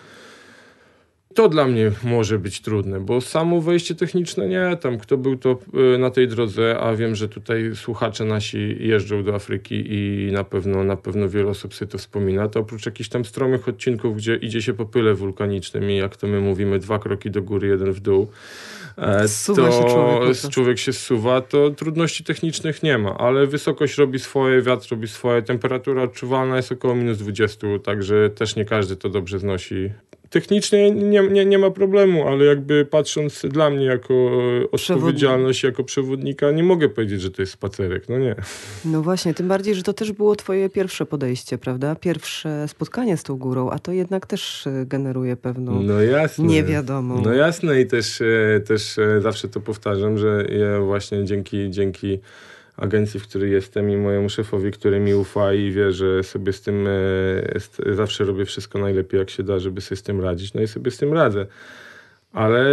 [1.35, 5.59] To dla mnie może być trudne, bo samo wejście techniczne nie, tam kto był to
[5.95, 10.43] y, na tej drodze, a wiem, że tutaj słuchacze nasi jeżdżą do Afryki i na
[10.43, 14.35] pewno, na pewno wiele osób sobie to wspomina, to oprócz jakichś tam stromych odcinków, gdzie
[14.35, 17.91] idzie się po pyle wulkanicznym i jak to my mówimy, dwa kroki do góry, jeden
[17.91, 18.27] w dół,
[18.97, 24.19] e, to się człowiek, człowiek się zsuwa, to trudności technicznych nie ma, ale wysokość robi
[24.19, 29.09] swoje, wiatr robi swoje, temperatura odczuwalna jest około minus 20, także też nie każdy to
[29.09, 29.89] dobrze znosi
[30.29, 34.13] technicznie nie, nie, nie ma problemu, ale jakby patrząc dla mnie jako
[34.71, 38.09] odpowiedzialność, jako przewodnika, nie mogę powiedzieć, że to jest spacerek.
[38.09, 38.35] No nie.
[38.85, 41.95] No właśnie, tym bardziej, że to też było twoje pierwsze podejście, prawda?
[41.95, 46.45] Pierwsze spotkanie z tą górą, a to jednak też e, generuje pewną no jasne.
[46.45, 47.21] niewiadomą.
[47.21, 52.19] No jasne i też, e, też e, zawsze to powtarzam, że ja właśnie dzięki, dzięki
[52.79, 56.61] agencji, w której jestem i mojemu szefowi, który mi ufa i wie, że sobie z
[56.61, 60.53] tym e, zawsze robię wszystko najlepiej jak się da, żeby sobie z tym radzić.
[60.53, 61.45] No i sobie z tym radzę.
[62.33, 62.65] Ale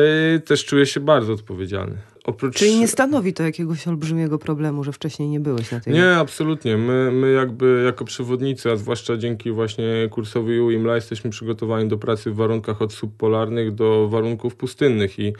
[0.44, 1.96] też czuję się bardzo odpowiedzialny.
[2.26, 2.56] Oprócz...
[2.56, 6.76] Czyli nie stanowi to jakiegoś olbrzymiego problemu, że wcześniej nie byłeś na tej Nie, absolutnie.
[6.76, 12.30] My, my jakby jako przewodnicy, a zwłaszcza dzięki właśnie kursowi UIMLA jesteśmy przygotowani do pracy
[12.30, 15.32] w warunkach od subpolarnych do warunków pustynnych i,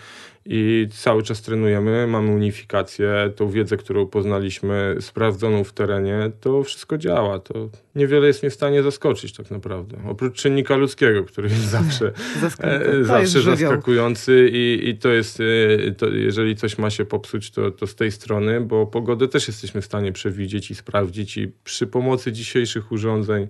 [0.46, 6.98] i cały czas trenujemy, mamy unifikację, tą wiedzę, którą poznaliśmy, sprawdzoną w terenie, to wszystko
[6.98, 7.38] działa.
[7.38, 9.96] To niewiele jest mnie w stanie zaskoczyć tak naprawdę.
[10.08, 12.06] Oprócz czynnika ludzkiego, który jest zawsze,
[12.60, 17.50] e, zawsze jest zaskakujący i, i to jest, e, to jeżeli coś ma się popsuć,
[17.50, 21.52] to, to z tej strony, bo pogodę też jesteśmy w stanie przewidzieć i sprawdzić i
[21.64, 23.48] przy pomocy dzisiejszych urządzeń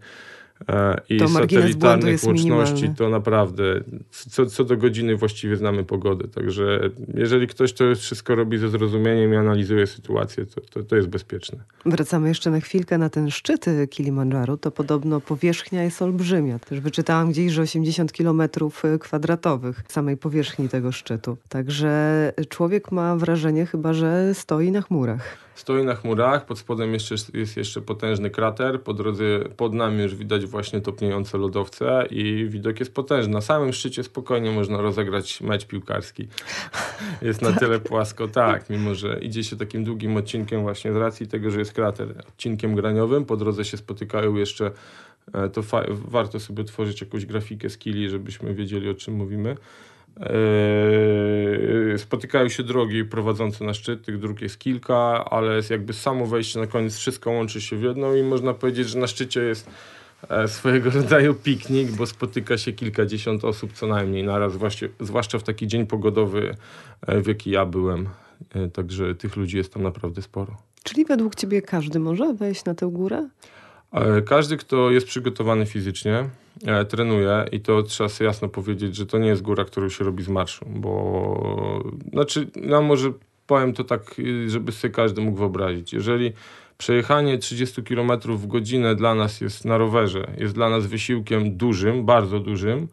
[1.08, 6.28] i to satelitarnych łączności, to naprawdę co, co do godziny właściwie znamy pogodę.
[6.28, 6.80] Także
[7.14, 11.58] jeżeli ktoś to wszystko robi ze zrozumieniem i analizuje sytuację, to, to, to jest bezpieczne.
[11.86, 14.56] Wracamy jeszcze na chwilkę na ten szczyt Kilimandżaru.
[14.56, 16.58] To podobno powierzchnia jest olbrzymia.
[16.58, 21.36] Też wyczytałam gdzieś, że 80 kilometrów kwadratowych samej powierzchni tego szczytu.
[21.48, 25.45] Także człowiek ma wrażenie chyba, że stoi na chmurach.
[25.56, 29.24] Stoi na chmurach, pod spodem jeszcze, jest jeszcze potężny krater, po drodze
[29.56, 33.32] pod nami już widać właśnie topniejące lodowce i widok jest potężny.
[33.32, 36.28] Na samym szczycie spokojnie można rozegrać mecz piłkarski.
[37.22, 41.26] Jest na tyle płasko, tak, mimo że idzie się takim długim odcinkiem właśnie z racji
[41.26, 44.70] tego, że jest krater, odcinkiem graniowym, po drodze się spotykają jeszcze
[45.34, 49.56] e, to warto sobie tworzyć jakąś grafikę skilli, żebyśmy wiedzieli o czym mówimy.
[50.20, 56.26] Yy, spotykają się drogi prowadzące na szczyt, tych dróg jest kilka, ale jest jakby samo
[56.26, 59.70] wejście na koniec, wszystko łączy się w jedną i można powiedzieć, że na szczycie jest
[60.28, 64.52] e, swojego rodzaju piknik, bo spotyka się kilkadziesiąt osób co najmniej naraz,
[65.00, 66.54] zwłaszcza w taki dzień pogodowy,
[67.06, 68.08] e, w jaki ja byłem.
[68.54, 70.56] E, także tych ludzi jest tam naprawdę sporo.
[70.82, 73.28] Czyli według ciebie każdy może wejść na tę górę?
[74.26, 76.28] Każdy, kto jest przygotowany fizycznie,
[76.66, 80.04] e, trenuje i to trzeba sobie jasno powiedzieć, że to nie jest góra, którą się
[80.04, 83.12] robi z marszu, bo znaczy, no może
[83.46, 84.14] powiem to tak,
[84.46, 85.92] żeby sobie każdy mógł wyobrazić.
[85.92, 86.32] Jeżeli
[86.78, 92.04] przejechanie 30 km w godzinę dla nas jest na rowerze, jest dla nas wysiłkiem dużym,
[92.04, 92.86] bardzo dużym, e,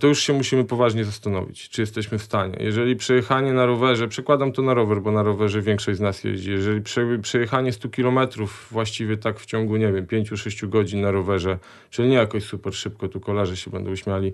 [0.00, 2.56] to już się musimy poważnie zastanowić, czy jesteśmy w stanie.
[2.60, 6.50] Jeżeli przejechanie na rowerze, przekładam to na rower, bo na rowerze większość z nas jeździ,
[6.50, 11.58] jeżeli prze, przejechanie 100 kilometrów właściwie tak w ciągu, nie wiem, 5-6 godzin na rowerze,
[11.90, 14.32] czyli nie jakoś super szybko, tu kolarze się będą śmiali,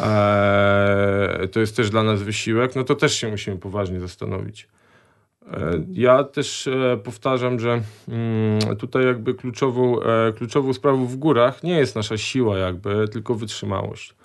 [0.00, 4.68] e, to jest też dla nas wysiłek, no to też się musimy poważnie zastanowić.
[5.52, 11.62] E, ja też e, powtarzam, że mm, tutaj jakby kluczową, e, kluczową sprawą w górach
[11.62, 14.19] nie jest nasza siła jakby, tylko wytrzymałość.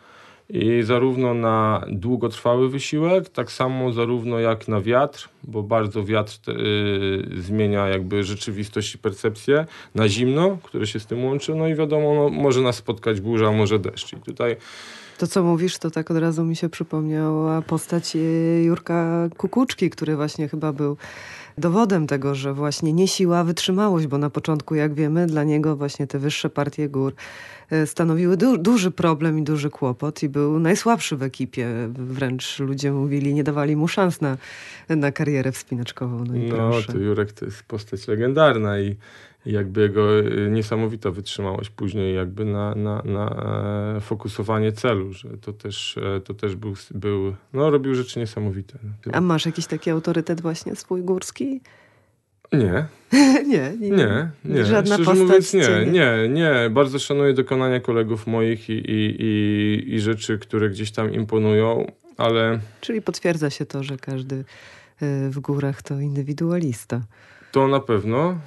[0.49, 7.41] I zarówno na długotrwały wysiłek, tak samo zarówno jak na wiatr, bo bardzo wiatr y,
[7.41, 12.15] zmienia jakby rzeczywistość i percepcję, na zimno, które się z tym łączy, no i wiadomo,
[12.15, 14.13] no, może nas spotkać burza, może deszcz.
[14.13, 14.55] I tutaj
[15.17, 18.19] to, co mówisz, to tak od razu mi się przypomniała postać e,
[18.63, 20.97] Jurka Kukuczki, który właśnie chyba był
[21.57, 26.07] dowodem tego, że właśnie nie siła, wytrzymałość, bo na początku, jak wiemy, dla niego właśnie
[26.07, 27.13] te wyższe partie gór
[27.69, 31.67] e, stanowiły du duży problem i duży kłopot i był najsłabszy w ekipie.
[31.89, 34.37] Wręcz ludzie mówili, nie dawali mu szans na,
[34.89, 36.25] na karierę wspinaczkową.
[36.25, 38.95] No, i no to Jurek to jest postać legendarna i
[39.45, 43.43] jakby jego y, niesamowita wytrzymałość później jakby na, na, na
[43.97, 48.79] e, fokusowanie celu, że to też, e, to też był, był, no robił rzeczy niesamowite.
[49.11, 51.61] A masz jakiś taki autorytet właśnie swój górski?
[52.53, 52.85] Nie.
[53.51, 54.65] nie, nie, nie, nie.
[54.65, 56.69] Żadna Szczerze mówiąc, nie, nie, nie.
[56.71, 62.59] Bardzo szanuję dokonania kolegów moich i, i, i, i rzeczy, które gdzieś tam imponują, ale...
[62.81, 64.43] Czyli potwierdza się to, że każdy y,
[65.29, 67.01] w górach to indywidualista.
[67.55, 68.37] To na pewno.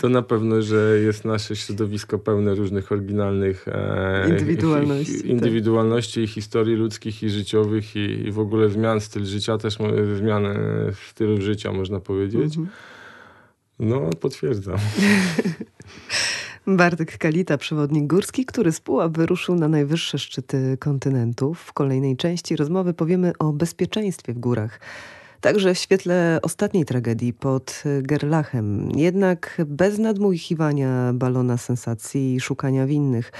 [0.00, 6.30] to na pewno, że jest nasze środowisko pełne różnych oryginalnych e, indywidualności, hi, indywidualności tak.
[6.30, 9.78] historii ludzkich i życiowych i, i, w ogóle zmian styl życia, też
[10.16, 10.54] zmiany
[11.10, 12.56] stylu życia można powiedzieć.
[12.56, 12.68] Mhm.
[13.78, 14.78] No, potwierdzam.
[16.66, 21.60] Bartek Kalita, przewodnik górski, który z Pułap wyruszył na najwyższe szczyty kontynentów.
[21.60, 24.80] W kolejnej części rozmowy powiemy o bezpieczeństwie w górach.
[25.40, 33.32] Także w świetle ostatniej tragedii pod Gerlachem, jednak bez nadmuchiwania balona sensacji i szukania winnych.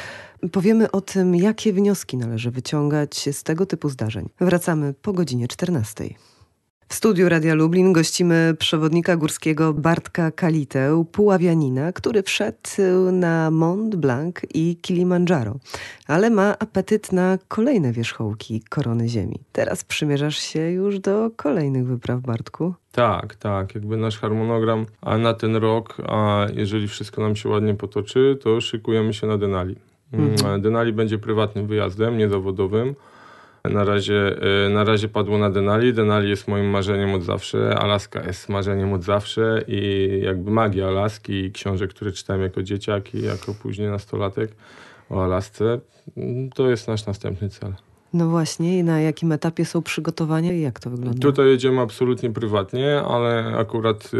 [0.52, 4.28] Powiemy o tym, jakie wnioski należy wyciągać z tego typu zdarzeń.
[4.40, 6.04] Wracamy po godzinie 14.
[6.90, 14.34] W studiu Radia Lublin gościmy przewodnika górskiego Bartka Kalitę, puławianina, który wszedł na Mont Blanc
[14.54, 15.56] i Kilimandżaro,
[16.06, 19.40] ale ma apetyt na kolejne wierzchołki korony ziemi.
[19.52, 22.74] Teraz przymierzasz się już do kolejnych wypraw, Bartku.
[22.92, 23.74] Tak, tak.
[23.74, 28.60] Jakby nasz harmonogram a na ten rok, a jeżeli wszystko nam się ładnie potoczy, to
[28.60, 29.76] szykujemy się na Denali.
[30.12, 30.62] Mhm.
[30.62, 32.94] Denali będzie prywatnym wyjazdem, niezawodowym.
[33.64, 35.94] Na razie, e, na razie padło na Denali.
[35.94, 37.78] Denali jest moim marzeniem od zawsze.
[37.78, 43.14] Alaska jest marzeniem od zawsze i jakby magia Alaski i książek, które czytałem jako dzieciak
[43.14, 44.50] i jako później nastolatek
[45.10, 45.80] o Alasce,
[46.54, 47.74] to jest nasz następny cel.
[48.12, 51.20] No właśnie, i na jakim etapie są przygotowania i jak to wygląda?
[51.20, 54.18] Tutaj jedziemy absolutnie prywatnie, ale akurat e,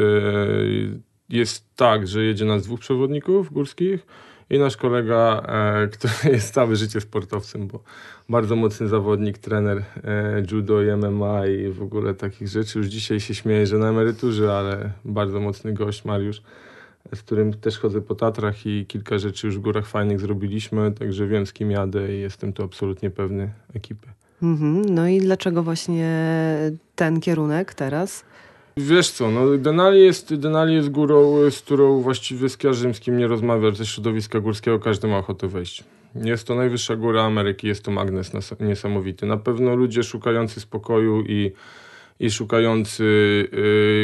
[1.29, 4.07] jest tak, że jedzie nas dwóch przewodników górskich
[4.51, 7.83] i nasz kolega, e, który jest całe życie sportowcem, bo
[8.29, 12.79] bardzo mocny zawodnik, trener e, judo i MMA i w ogóle takich rzeczy.
[12.79, 16.43] Już dzisiaj się śmieje, że na emeryturze, ale bardzo mocny gość Mariusz,
[17.15, 21.27] z którym też chodzę po Tatrach i kilka rzeczy już w górach fajnych zrobiliśmy, także
[21.27, 24.09] wiem z kim jadę i jestem tu absolutnie pewny ekipy.
[24.43, 24.95] Mhm.
[24.95, 26.09] No i dlaczego właśnie
[26.95, 28.25] ten kierunek teraz?
[28.81, 33.19] Wiesz co, no Denali jest, Denali jest górą, z którą właściwie z każdym, z kim
[33.19, 35.85] nie rozmawiasz ze środowiska górskiego, każdy ma ochotę wejść.
[36.15, 39.27] Jest to najwyższa góra Ameryki, jest to magnes niesamowity.
[39.27, 41.53] Na pewno ludzie szukający spokoju i
[42.21, 43.05] i szukający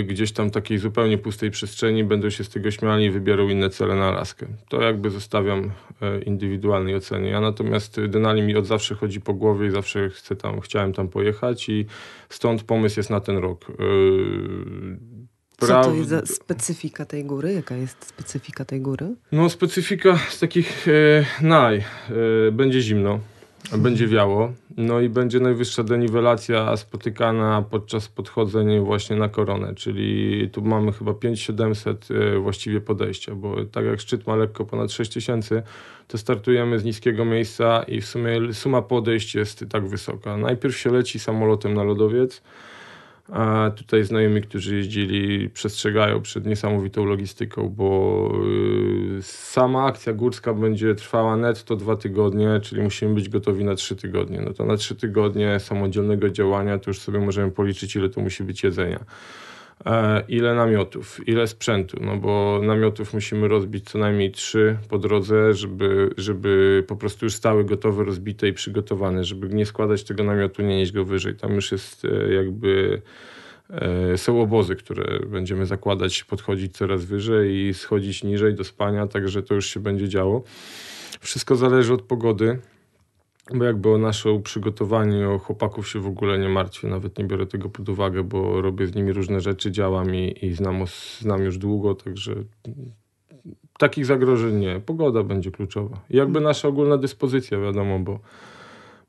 [0.00, 3.70] y, gdzieś tam takiej zupełnie pustej przestrzeni będą się z tego śmiali i wybiorą inne
[3.70, 4.46] cele na Alaskę.
[4.68, 7.30] To jakby zostawiam y, indywidualnej ocenie.
[7.30, 11.08] Ja natomiast Denali mi od zawsze chodzi po głowie i zawsze chcę tam, chciałem tam
[11.08, 11.86] pojechać i
[12.28, 13.70] stąd pomysł jest na ten rok.
[13.70, 13.74] Y,
[15.58, 17.52] Co to jest za specyfika tej góry?
[17.52, 19.14] Jaka jest specyfika tej góry?
[19.32, 21.76] No specyfika z takich e, naj.
[22.48, 23.20] E, będzie zimno
[23.72, 24.52] będzie wiało.
[24.76, 31.14] No i będzie najwyższa deniwelacja spotykana podczas podchodzeń właśnie na koronę, czyli tu mamy chyba
[31.14, 35.62] 5700 e, właściwie podejścia, bo tak jak szczyt ma lekko ponad 6000,
[36.08, 40.36] to startujemy z niskiego miejsca i w sumie suma podejść jest tak wysoka.
[40.36, 42.42] Najpierw się leci samolotem na lodowiec,
[43.28, 48.30] a tutaj znajomi, którzy jeździli, przestrzegają przed niesamowitą logistyką, bo
[49.18, 53.96] y, sama akcja górska będzie trwała netto dwa tygodnie, czyli musimy być gotowi na trzy
[53.96, 54.40] tygodnie.
[54.40, 58.44] No to na trzy tygodnie samodzielnego działania to już sobie możemy policzyć, ile to musi
[58.44, 59.04] być jedzenia.
[59.84, 65.54] E, ile namiotów, ile sprzętu, no bo namiotów musimy rozbić co najmniej trzy po drodze,
[65.54, 70.62] żeby, żeby po prostu już stały gotowe, rozbite i przygotowane, żeby nie składać tego namiotu,
[70.62, 71.34] nie nieść go wyżej.
[71.34, 73.02] Tam już jest e, jakby
[73.70, 79.42] e, są obozy, które będziemy zakładać, podchodzić coraz wyżej i schodzić niżej do spania, także
[79.42, 80.42] to już się będzie działo.
[81.20, 82.58] Wszystko zależy od pogody.
[83.54, 87.46] Bo jakby o nasze przygotowanie, o chłopaków się w ogóle nie martwię, nawet nie biorę
[87.46, 90.84] tego pod uwagę, bo robię z nimi różne rzeczy, działam i, i znam,
[91.20, 92.34] znam już długo, także
[93.78, 94.80] takich zagrożeń nie.
[94.80, 96.00] Pogoda będzie kluczowa.
[96.10, 98.20] I jakby nasza ogólna dyspozycja, wiadomo, bo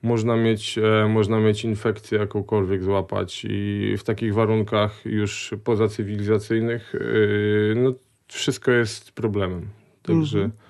[0.03, 7.75] można mieć, e, można mieć infekcję jakąkolwiek złapać i w takich warunkach już pozacywilizacyjnych yy,
[7.75, 7.93] no,
[8.27, 9.67] wszystko jest problemem.
[10.03, 10.39] Także...
[10.39, 10.66] -hmm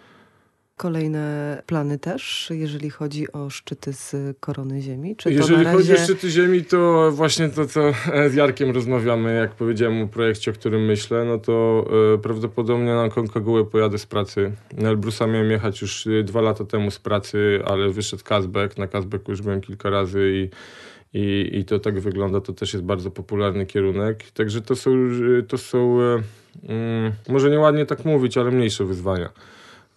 [0.78, 5.16] kolejne plany też, jeżeli chodzi o szczyty z korony Ziemi?
[5.16, 5.78] Czy jeżeli razie...
[5.78, 7.82] chodzi o szczyty Ziemi, to właśnie to, co
[8.30, 13.10] z Jarkiem rozmawiamy, jak powiedziałem o projekcie, o którym myślę, no to e, prawdopodobnie na
[13.10, 14.52] Konkagułę pojadę z pracy.
[14.78, 18.78] Na Elbrusa miałem jechać już dwa lata temu z pracy, ale wyszedł Kazbek.
[18.78, 20.50] Na Kazbeku już byłem kilka razy i
[21.14, 24.32] i, I to tak wygląda, to też jest bardzo popularny kierunek.
[24.32, 24.92] Także to są,
[25.48, 26.24] to są e,
[26.70, 29.30] mm, może nieładnie tak mówić, ale mniejsze wyzwania.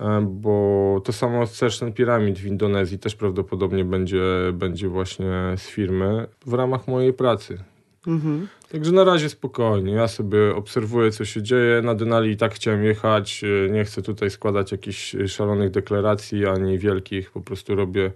[0.00, 4.22] E, bo to samo Certain Pyramid w Indonezji też prawdopodobnie będzie,
[4.52, 7.58] będzie właśnie z firmy w ramach mojej pracy.
[8.06, 8.48] Mhm.
[8.72, 9.92] Także na razie spokojnie.
[9.92, 11.82] Ja sobie obserwuję, co się dzieje.
[11.82, 13.44] Na Denali i tak chciałem jechać.
[13.44, 17.30] E, nie chcę tutaj składać jakichś szalonych deklaracji ani wielkich.
[17.30, 18.12] Po prostu robię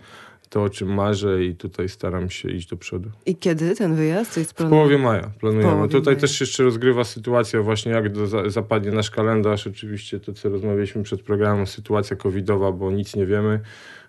[0.49, 3.11] to, o czym marzę i tutaj staram się iść do przodu.
[3.27, 4.81] I kiedy ten wyjazd jest planowany?
[4.81, 5.73] W połowie maja planujemy.
[5.73, 6.21] Połowie tutaj maja.
[6.21, 9.67] też jeszcze rozgrywa sytuacja właśnie jak do, zapadnie nasz kalendarz.
[9.67, 13.61] Oczywiście to, co rozmawialiśmy przed programem, sytuacja covidowa, bo nic nie wiemy.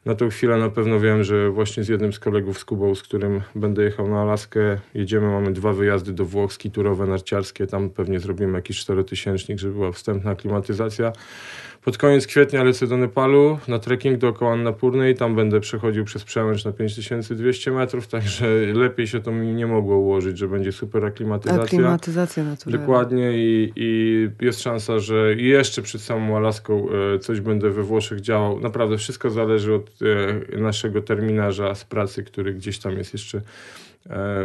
[0.05, 3.03] Na tą chwilę na pewno wiem, że właśnie z jednym z kolegów z Kubą, z
[3.03, 7.67] którym będę jechał na Alaskę, jedziemy, mamy dwa wyjazdy do Włoch, skiturowe, narciarskie.
[7.67, 11.11] Tam pewnie zrobimy jakiś czterotysięcznik, żeby była wstępna aklimatyzacja.
[11.85, 16.65] Pod koniec kwietnia lecę do Nepalu na trekking dookoła Annapurny tam będę przechodził przez przełęcz
[16.65, 18.47] na 5200 metrów, także
[18.83, 21.63] lepiej się to mi nie mogło ułożyć, że będzie super aklimatyzacja.
[21.63, 22.79] Aklimatyzacja naturalna.
[22.79, 28.21] Dokładnie i, i jest szansa, że jeszcze przed samą Alaską e, coś będę we Włoszech
[28.21, 28.59] działał.
[28.59, 29.89] Naprawdę wszystko zależy od
[30.53, 33.41] e, naszego terminarza z pracy, który gdzieś tam jest jeszcze e,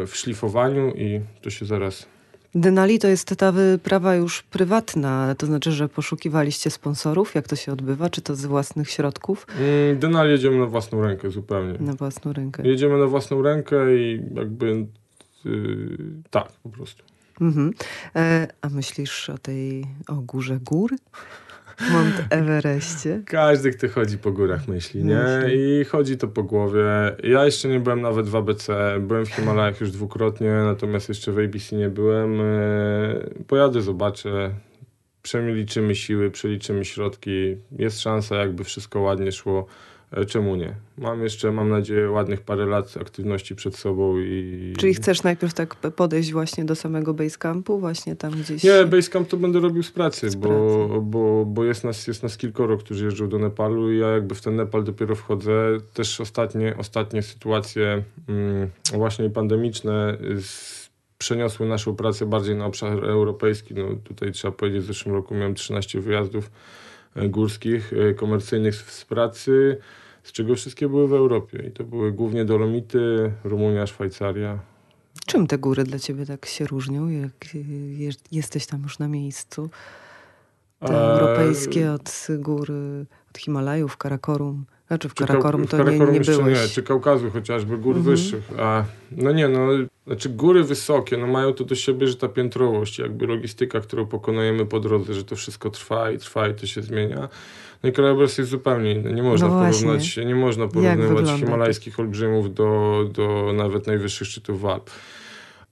[0.07, 2.07] w szlifowaniu i to się zaraz
[2.55, 7.35] Denali to jest ta wyprawa już prywatna, to znaczy, że poszukiwaliście sponsorów?
[7.35, 8.11] Jak to się odbywa?
[8.11, 9.47] Czy to z własnych środków?
[9.59, 11.79] Mm, Denali jedziemy na własną rękę zupełnie.
[11.81, 12.63] Na własną rękę.
[12.69, 14.87] Jedziemy na własną rękę i jakby
[15.45, 15.99] yy,
[16.31, 17.03] tak po prostu.
[17.41, 17.75] Mhm.
[18.17, 20.91] E, a myślisz o tej, o górze gór?
[21.93, 23.23] Mount Everestie.
[23.27, 25.25] Każdy, kto chodzi po górach myśli, nie?
[25.55, 26.83] I chodzi to po głowie.
[27.23, 31.39] Ja jeszcze nie byłem nawet w ABC, byłem w Himalajach już dwukrotnie, natomiast jeszcze w
[31.39, 32.41] ABC nie byłem.
[32.41, 32.45] E,
[33.47, 34.51] pojadę, zobaczę,
[35.23, 37.57] przeliczymy siły, przeliczymy środki.
[37.79, 39.67] Jest szansa, jakby wszystko ładnie szło
[40.29, 40.75] czemu nie?
[40.99, 44.75] Mam jeszcze, mam nadzieję, ładnych parę lat aktywności przed sobą i...
[44.79, 48.65] Czyli chcesz najpierw tak podejść właśnie do samego Basecampu, właśnie tam gdzieś...
[48.65, 51.01] Nie, Basecamp to będę robił z pracy, z bo, pracy.
[51.03, 54.41] bo, bo jest, nas, jest nas kilkoro, którzy jeżdżą do Nepalu i ja jakby w
[54.41, 55.53] ten Nepal dopiero wchodzę.
[55.95, 60.81] Też ostatnie, ostatnie sytuacje mm, właśnie pandemiczne z,
[61.19, 63.75] przeniosły naszą pracę bardziej na obszar europejski.
[63.75, 66.51] No, tutaj trzeba powiedzieć, w zeszłym roku miałem 13 wyjazdów e,
[67.17, 69.79] górskich, e, komercyjnych z pracy
[70.23, 71.65] z czego wszystkie były w Europie.
[71.69, 74.59] I to były głównie Dolomity, Rumunia, Szwajcaria.
[75.27, 77.57] Czym te góry dla ciebie tak się różnią, jak
[78.33, 79.71] jesteś tam już na miejscu?
[80.81, 81.13] Te e...
[81.13, 82.73] europejskie od gór,
[83.31, 84.65] od Himalajów, Karakorum.
[84.91, 86.61] Znaczy w Karakorum to nie, nie byłeś.
[86.63, 88.17] Nie, czy Kaukazu chociażby, gór mhm.
[88.17, 88.51] wyższych.
[88.59, 89.69] A, no nie, no,
[90.07, 94.67] znaczy góry wysokie, no mają to do siebie, że ta piętrowość, jakby logistyka, którą pokonujemy
[94.67, 97.29] po drodze, że to wszystko trwa i trwa i to się zmienia.
[97.83, 99.13] No i krajobraz jest zupełnie inny.
[99.13, 104.91] Nie można no porównać, nie można porównywać himalajskich olbrzymów do, do nawet najwyższych szczytów Alp.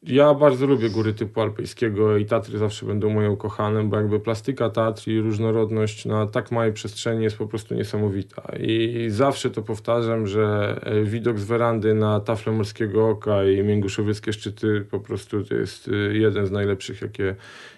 [0.02, 4.70] Ja bardzo lubię góry typu alpejskiego i Tatry zawsze będą moją kochanem, bo jakby plastyka
[4.70, 8.42] Tatry i różnorodność na tak małej przestrzeni jest po prostu niesamowita.
[8.60, 14.32] I zawsze to powtarzam, że e, widok z werandy na tafle Morskiego Oka i Mięguszowieckie
[14.32, 17.34] szczyty po prostu to jest e, jeden z najlepszych, jakie,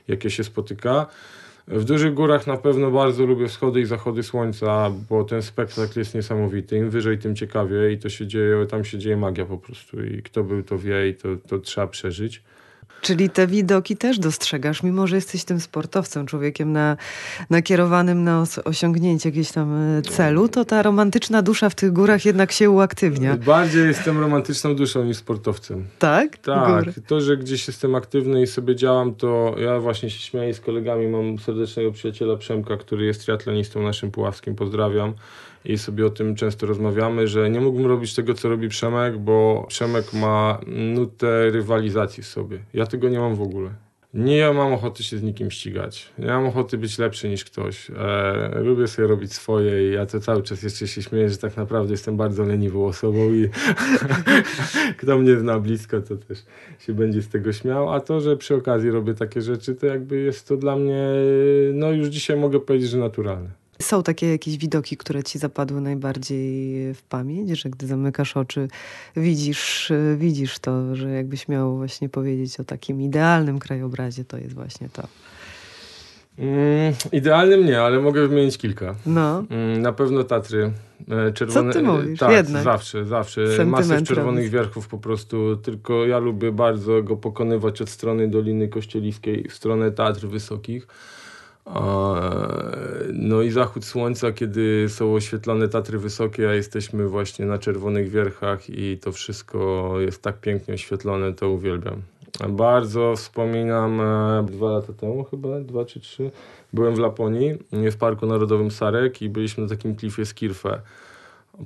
[0.08, 1.06] jakie się spotyka.
[1.70, 6.14] W dużych górach na pewno bardzo lubię wschody i zachody słońca, bo ten spektakl jest
[6.14, 6.76] niesamowity.
[6.76, 10.22] Im wyżej, tym ciekawiej i to się dzieje, tam się dzieje magia po prostu i
[10.22, 12.42] kto był, to wie i to, to trzeba przeżyć.
[13.00, 16.96] Czyli te widoki też dostrzegasz, mimo że jesteś tym sportowcem, człowiekiem na,
[17.50, 22.52] nakierowanym na osiągnięcie jakiegoś tam e, celu, to ta romantyczna dusza w tych górach jednak
[22.52, 23.36] się uaktywnia.
[23.36, 25.84] Bardziej jestem romantyczną duszą niż sportowcem.
[25.98, 26.38] Tak?
[26.38, 26.84] Tak.
[27.06, 31.08] To, że gdzieś jestem aktywny i sobie działam, to ja właśnie się śmieję z kolegami.
[31.08, 34.54] Mam serdecznego przyjaciela Przemka, który jest triatlonistą naszym puławskim.
[34.54, 35.14] Pozdrawiam
[35.64, 39.66] i sobie o tym często rozmawiamy, że nie mógłbym robić tego, co robi Przemek, bo
[39.68, 42.58] Przemek ma nutę rywalizacji w sobie.
[42.74, 43.70] Ja tego nie mam w ogóle.
[44.14, 46.12] Nie mam ochoty się z nikim ścigać.
[46.18, 47.90] Nie mam ochoty być lepszy niż ktoś.
[47.90, 51.56] E, lubię sobie robić swoje i ja to cały czas jeszcze się śmieję, że tak
[51.56, 53.48] naprawdę jestem bardzo leniwą osobą i
[55.00, 56.38] kto mnie zna blisko, to też
[56.78, 57.92] się będzie z tego śmiał.
[57.92, 61.02] A to, że przy okazji robię takie rzeczy, to jakby jest to dla mnie,
[61.72, 63.59] no już dzisiaj mogę powiedzieć, że naturalne.
[63.82, 68.68] Są takie jakieś widoki, które ci zapadły najbardziej w pamięć, że gdy zamykasz oczy,
[69.16, 74.88] widzisz, widzisz to, że jakbyś miał właśnie powiedzieć o takim idealnym krajobrazie, to jest właśnie
[74.88, 75.02] to.
[76.38, 78.94] Mm, idealnym nie, ale mogę wymienić kilka.
[79.06, 79.44] No.
[79.50, 80.72] Mm, na pewno Tatry.
[81.10, 82.18] E, czerwone, Co ty mówisz?
[82.18, 82.62] Tak, Jednak.
[82.62, 83.40] zawsze, zawsze.
[83.66, 89.48] Masę czerwonych wierchów po prostu, tylko ja lubię bardzo go pokonywać od strony Doliny Kościeliskiej
[89.48, 90.86] w stronę Tatr Wysokich.
[93.12, 98.70] No i zachód słońca, kiedy są oświetlone Tatry Wysokie, a jesteśmy właśnie na Czerwonych Wierchach
[98.70, 102.02] i to wszystko jest tak pięknie oświetlone, to uwielbiam.
[102.48, 106.30] Bardzo wspominam e, dwa lata temu chyba, dwa czy trzy,
[106.72, 110.80] byłem w Laponii, w Parku Narodowym Sarek i byliśmy na takim klifie Skirfe.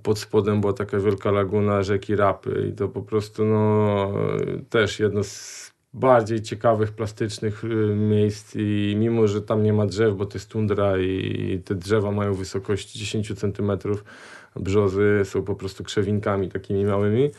[0.02, 4.12] Pod spodem była taka wielka laguna rzeki Rapy i to po prostu no,
[4.70, 10.14] też jedno z bardziej ciekawych, plastycznych y, miejsc i mimo, że tam nie ma drzew,
[10.16, 13.72] bo to jest tundra i te drzewa mają wysokość 10 cm,
[14.56, 17.30] brzozy są po prostu krzewinkami takimi małymi,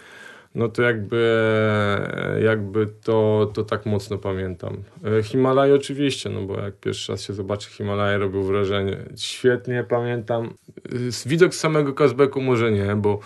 [0.55, 1.45] no to jakby,
[2.43, 4.83] jakby to, to tak mocno pamiętam.
[5.19, 8.97] E, Himalaj oczywiście, no bo jak pierwszy raz się zobaczy Himalaj, robił wrażenie.
[9.17, 10.53] Świetnie pamiętam.
[11.25, 13.19] Widok z samego Kazbeku może nie, bo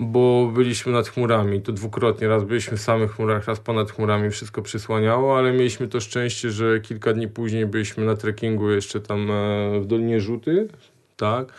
[0.00, 1.62] bo byliśmy nad chmurami.
[1.62, 2.28] To dwukrotnie.
[2.28, 4.30] Raz byliśmy w samych chmurach, raz ponad chmurami.
[4.30, 9.30] Wszystko przysłaniało, ale mieliśmy to szczęście, że kilka dni później byliśmy na trekkingu jeszcze tam
[9.30, 10.68] e, w Dolinie Rzuty.
[11.16, 11.52] Tak.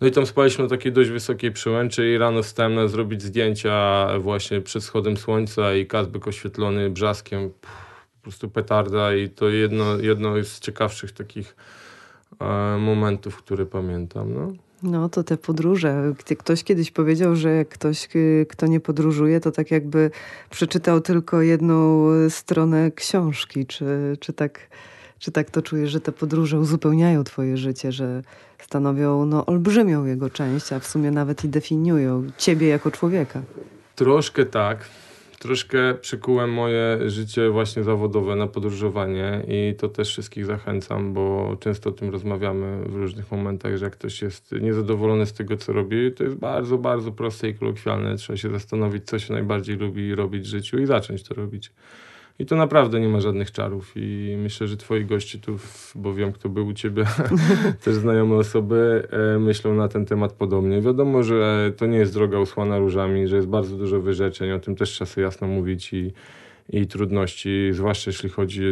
[0.00, 4.06] No i tam spaliśmy na takiej dość wysokiej przełęczy i rano wstałem na zrobić zdjęcia
[4.18, 7.50] właśnie przed wschodem słońca i Kazbek oświetlony brzaskiem.
[7.50, 11.56] po prostu petarda i to jedno, jedno z ciekawszych takich
[12.40, 12.44] e,
[12.78, 14.34] momentów, które pamiętam.
[14.34, 14.69] No.
[14.82, 16.14] No to te podróże.
[16.38, 18.08] Ktoś kiedyś powiedział, że ktoś,
[18.48, 20.10] kto nie podróżuje, to tak jakby
[20.50, 23.66] przeczytał tylko jedną stronę książki.
[23.66, 24.60] Czy, czy, tak,
[25.18, 28.22] czy tak to czujesz, że te podróże uzupełniają twoje życie, że
[28.58, 33.42] stanowią no, olbrzymią jego część, a w sumie nawet i definiują ciebie jako człowieka?
[33.96, 34.78] Troszkę tak
[35.40, 41.90] troszkę przykułem moje życie właśnie zawodowe na podróżowanie i to też wszystkich zachęcam, bo często
[41.90, 46.12] o tym rozmawiamy w różnych momentach, że jak ktoś jest niezadowolony z tego, co robi,
[46.12, 48.16] to jest bardzo, bardzo proste i kolokwialne.
[48.16, 51.72] Trzeba się zastanowić, co się najbardziej lubi robić w życiu i zacząć to robić.
[52.40, 55.56] I to naprawdę nie ma żadnych czarów i myślę, że twoi goście tu,
[55.94, 57.04] bo wiem kto był u ciebie,
[57.84, 60.80] też znajome osoby, e, myślą na ten temat podobnie.
[60.80, 64.76] Wiadomo, że to nie jest droga usłana różami, że jest bardzo dużo wyrzeczeń, o tym
[64.76, 66.12] też trzeba sobie jasno mówić i,
[66.68, 68.64] i trudności, zwłaszcza jeśli chodzi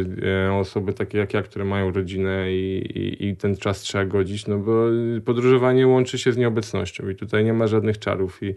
[0.45, 4.05] e, o osoby takie jak ja, które mają rodzinę i, i, i, ten czas trzeba
[4.05, 4.85] godzić, no bo
[5.25, 8.55] podróżowanie łączy się z nieobecnością i tutaj nie ma żadnych czarów i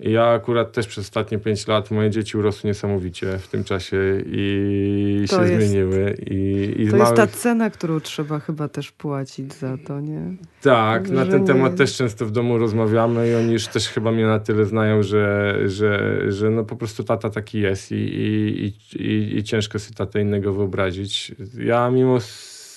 [0.00, 3.96] ja akurat też przez ostatnie 5 lat moje dzieci urosły niesamowicie w tym czasie
[4.26, 6.16] i to się jest, zmieniły.
[6.30, 7.18] I, i to małych...
[7.18, 10.36] jest ta cena, którą trzeba chyba też płacić za to, nie?
[10.62, 11.46] Tak, że na ten nie...
[11.46, 15.02] temat też często w domu rozmawiamy i oni już też chyba mnie na tyle znają,
[15.02, 19.94] że, że, że no po prostu tata taki jest i, i, i, i ciężko sobie
[19.94, 21.34] tatę innego wyobrazić.
[21.58, 22.18] Ja mimo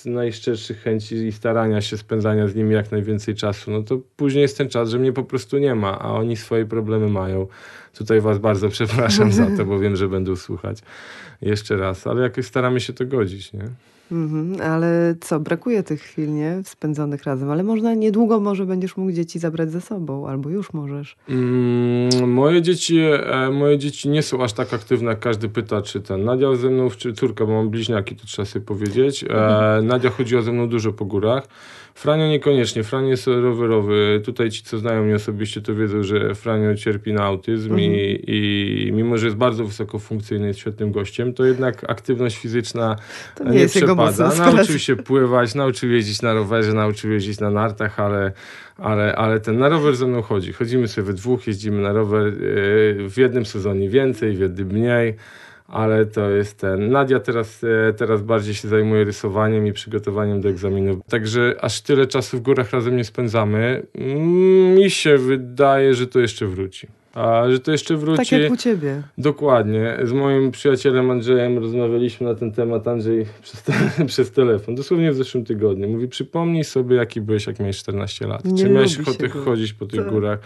[0.06, 4.58] najszczerszych chęci i starania się spędzania z nimi jak najwięcej czasu, no to później jest
[4.58, 7.46] ten czas, że mnie po prostu nie ma, a oni swoje problemy mają.
[7.94, 10.78] Tutaj was bardzo przepraszam za to, bo wiem, że będą słuchać
[11.42, 13.64] jeszcze raz, ale jakoś staramy się to godzić, nie?
[14.12, 16.60] Mhm, ale co, brakuje tych chwil, nie?
[16.64, 21.16] Spędzonych razem, ale można niedługo może będziesz mógł dzieci zabrać ze sobą, albo już możesz.
[21.28, 26.00] Mm, moje dzieci, e, moje dzieci nie są aż tak aktywne, jak każdy pyta, czy
[26.00, 29.24] ten Nadia ze mną, czy córka, bo mam bliźniaki, to trzeba sobie powiedzieć.
[29.24, 29.86] E, mhm.
[29.86, 31.48] Nadia chodziła ze mną dużo po górach.
[31.94, 34.20] Franio niekoniecznie, Franio jest rowerowy.
[34.24, 37.90] Tutaj ci, co znają mnie osobiście, to wiedzą, że Franio cierpi na autyzm mhm.
[37.90, 42.96] i, i mimo, że jest bardzo wysoko funkcyjny, jest świetnym gościem, to jednak aktywność fizyczna
[43.34, 44.34] to nie, nie jest przepada.
[44.34, 48.32] Nauczył się pływać, nauczył jeździć na rowerze, nauczył jeździć na nartach, ale,
[48.78, 50.52] ale, ale ten na rower ze mną chodzi.
[50.52, 55.16] Chodzimy sobie we dwóch, jeździmy na rower yy, w jednym sezonie więcej, w jednym mniej
[55.72, 56.90] ale to jest ten.
[56.90, 60.98] Nadia teraz, e, teraz bardziej się zajmuje rysowaniem i przygotowaniem do egzaminów.
[61.08, 63.82] Także aż tyle czasu w górach razem nie spędzamy.
[63.94, 66.86] Mm, mi się wydaje, że to jeszcze wróci.
[67.14, 68.16] A że to jeszcze wróci.
[68.16, 69.02] Tak jak u ciebie.
[69.18, 69.98] Dokładnie.
[70.04, 72.88] Z moim przyjacielem Andrzejem rozmawialiśmy na ten temat.
[72.88, 73.72] Andrzej przez, te,
[74.06, 75.88] przez telefon, dosłownie w zeszłym tygodniu.
[75.88, 78.44] Mówi: Przypomnij sobie, jaki byłeś, jak miałeś 14 lat.
[78.44, 80.10] Nie Czy miałeś ochotę chodzić po tych Tak.
[80.10, 80.38] górach?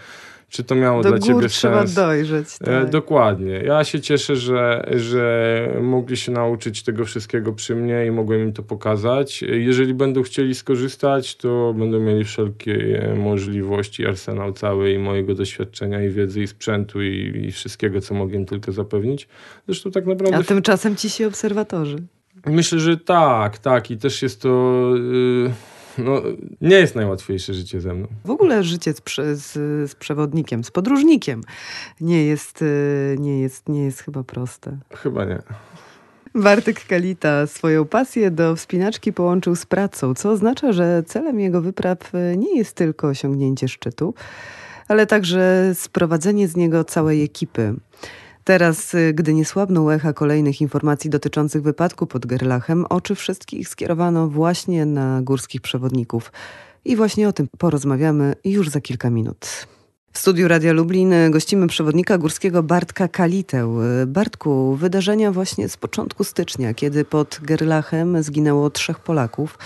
[0.49, 1.93] Czy to miało Do dla gór ciebie trzeba sens?
[1.93, 2.47] dojrzeć.
[2.61, 2.89] E, Tak.
[2.89, 3.51] dokładnie.
[3.65, 8.53] Ja się cieszę, że, że mogli się nauczyć tego wszystkiego przy mnie i mogłem im
[8.53, 9.41] to pokazać.
[9.41, 16.03] Jeżeli będą chcieli skorzystać, to będą mieli wszelkie e, możliwości, arsenał cały i mojego doświadczenia
[16.03, 19.27] i wiedzy i sprzętu i, i wszystkiego, co mogłem tylko zapewnić.
[19.67, 21.97] Zresztą tak naprawdę A tymczasem ci się obserwatorzy.
[22.45, 24.49] myślę, że tak, tak i też jest to...
[25.47, 26.21] y, no,
[26.61, 28.07] nie jest najłatwiejsze życie ze mną.
[28.25, 29.51] W ogóle życie z, z,
[29.91, 31.41] z przewodnikiem, z podróżnikiem
[32.01, 34.77] nie jest, y, nie, jest, nie jest chyba proste.
[34.95, 35.39] Chyba nie.
[36.35, 42.15] Bartek Kalita swoją pasję do wspinaczki połączył z pracą, co oznacza, że celem jego wypraw
[42.15, 44.13] y, nie jest tylko osiągnięcie szczytu,
[44.87, 47.73] ale także sprowadzenie z niego całej ekipy.
[48.47, 54.27] Teraz, y, gdy nie słabną echa kolejnych informacji dotyczących wypadku pod Gerlachem, oczy wszystkich skierowano
[54.27, 56.31] właśnie na górskich przewodników.
[56.85, 59.67] I właśnie o tym porozmawiamy już za kilka minut.
[60.11, 63.77] W studiu Radia Lublin gościmy przewodnika górskiego Bartka Kalitę.
[64.07, 69.57] Bartku, wydarzenia właśnie z początku stycznia, kiedy pod Gerlachem zginęło trzech Polaków,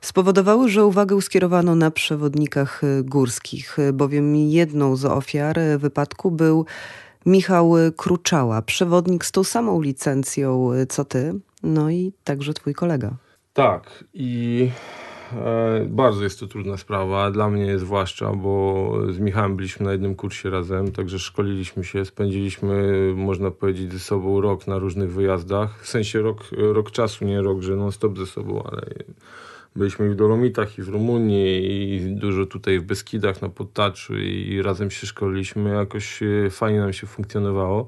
[0.00, 6.66] spowodowały, że uwagę skierowano na przewodnikach górskich, bowiem jedną z ofiar wypadku był
[7.26, 13.16] Michał Kruczała, przewodnik z tą samą licencją co ty, no i także twój kolega.
[13.52, 14.70] Tak i
[15.32, 20.14] e, bardzo jest to trudna sprawa, dla mnie zwłaszcza, bo z Michałem byliśmy na jednym
[20.14, 25.88] kursie razem, także szkoliliśmy się, spędziliśmy, można powiedzieć, ze sobą rok na różnych wyjazdach, w
[25.88, 28.82] sensie rok, rok czasu, nie rok, że non-stop ze sobą, ale
[29.78, 34.90] byliśmy w Dolomitach, i w Rumunii, i dużo tutaj w Beskidach, na Podtaczu i razem
[34.90, 37.86] się szkoliliśmy, jakoś e, fajnie nam się funkcjonowało.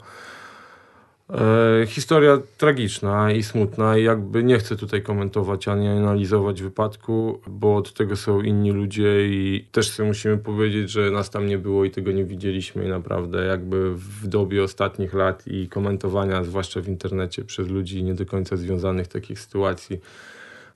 [1.34, 7.76] E, historia tragiczna i smutna i jakby nie chcę tutaj komentować ani analizować wypadku, bo
[7.76, 11.84] od tego są inni ludzie i też sobie musimy powiedzieć, że nas tam nie było
[11.84, 16.88] i tego nie widzieliśmy i naprawdę jakby w dobie ostatnich lat i komentowania, zwłaszcza w
[16.88, 20.00] internecie przez ludzi nie do końca związanych takich sytuacji,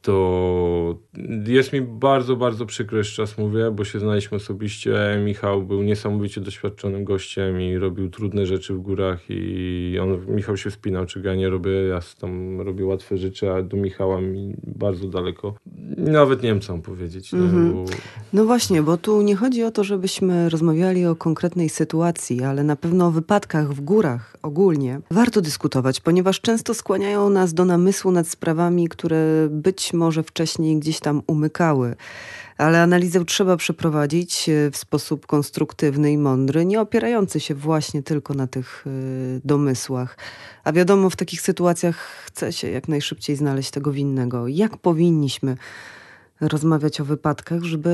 [0.05, 0.99] to
[1.47, 5.21] jest mi bardzo, bardzo przykro, jeszcze raz mówię, bo się znaliśmy osobiście.
[5.25, 10.71] Michał był niesamowicie doświadczonym gościem i robił trudne rzeczy w górach i on, Michał się
[10.71, 11.71] wspinał, czego ja nie robię.
[11.71, 15.55] Ja tam robię łatwe rzeczy, a do Michała mi bardzo daleko.
[15.97, 17.35] Nawet nie wiem, co mam powiedzieć.
[17.35, 17.73] Mhm.
[17.73, 17.85] Bo
[18.33, 22.77] No właśnie, bo tu nie chodzi o to, żebyśmy rozmawiali o konkretnej sytuacji, ale na
[22.77, 28.29] pewno o wypadkach w górach ogólnie warto dyskutować, ponieważ często skłaniają nas do namysłu nad
[28.29, 31.95] sprawami, które być może wcześniej gdzieś tam umykały.
[32.59, 38.35] Ale analizę trzeba przeprowadzić e, w sposób konstruktywny i mądry, nie opierający się właśnie tylko
[38.35, 40.19] na tych y, domysłach.
[40.65, 44.49] A wiadomo, w takich sytuacjach chce się jak najszybciej znaleźć tego winnego.
[44.49, 45.57] Jak powinniśmy
[46.41, 47.93] rozmawiać o wypadkach, żeby,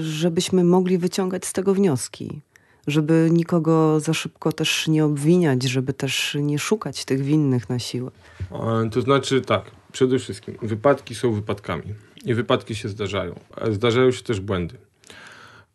[0.00, 2.40] żebyśmy mogli wyciągać z tego wnioski.
[2.86, 8.10] Żeby nikogo za szybko też nie obwiniać, żeby też nie szukać tych winnych na siłę.
[8.52, 11.94] E, To znaczy tak, przede wszystkim wypadki są wypadkami
[12.24, 13.34] i wypadki się zdarzają.
[13.56, 14.76] E, Zdarzają się też błędy.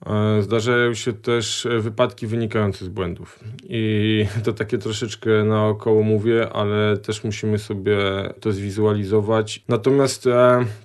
[0.05, 3.39] E, Zdarzają się też e, wypadki wynikające z błędów.
[3.69, 7.97] I to takie troszeczkę naokoło mówię, ale też musimy sobie
[8.39, 9.63] to zwizualizować.
[9.67, 10.27] Natomiast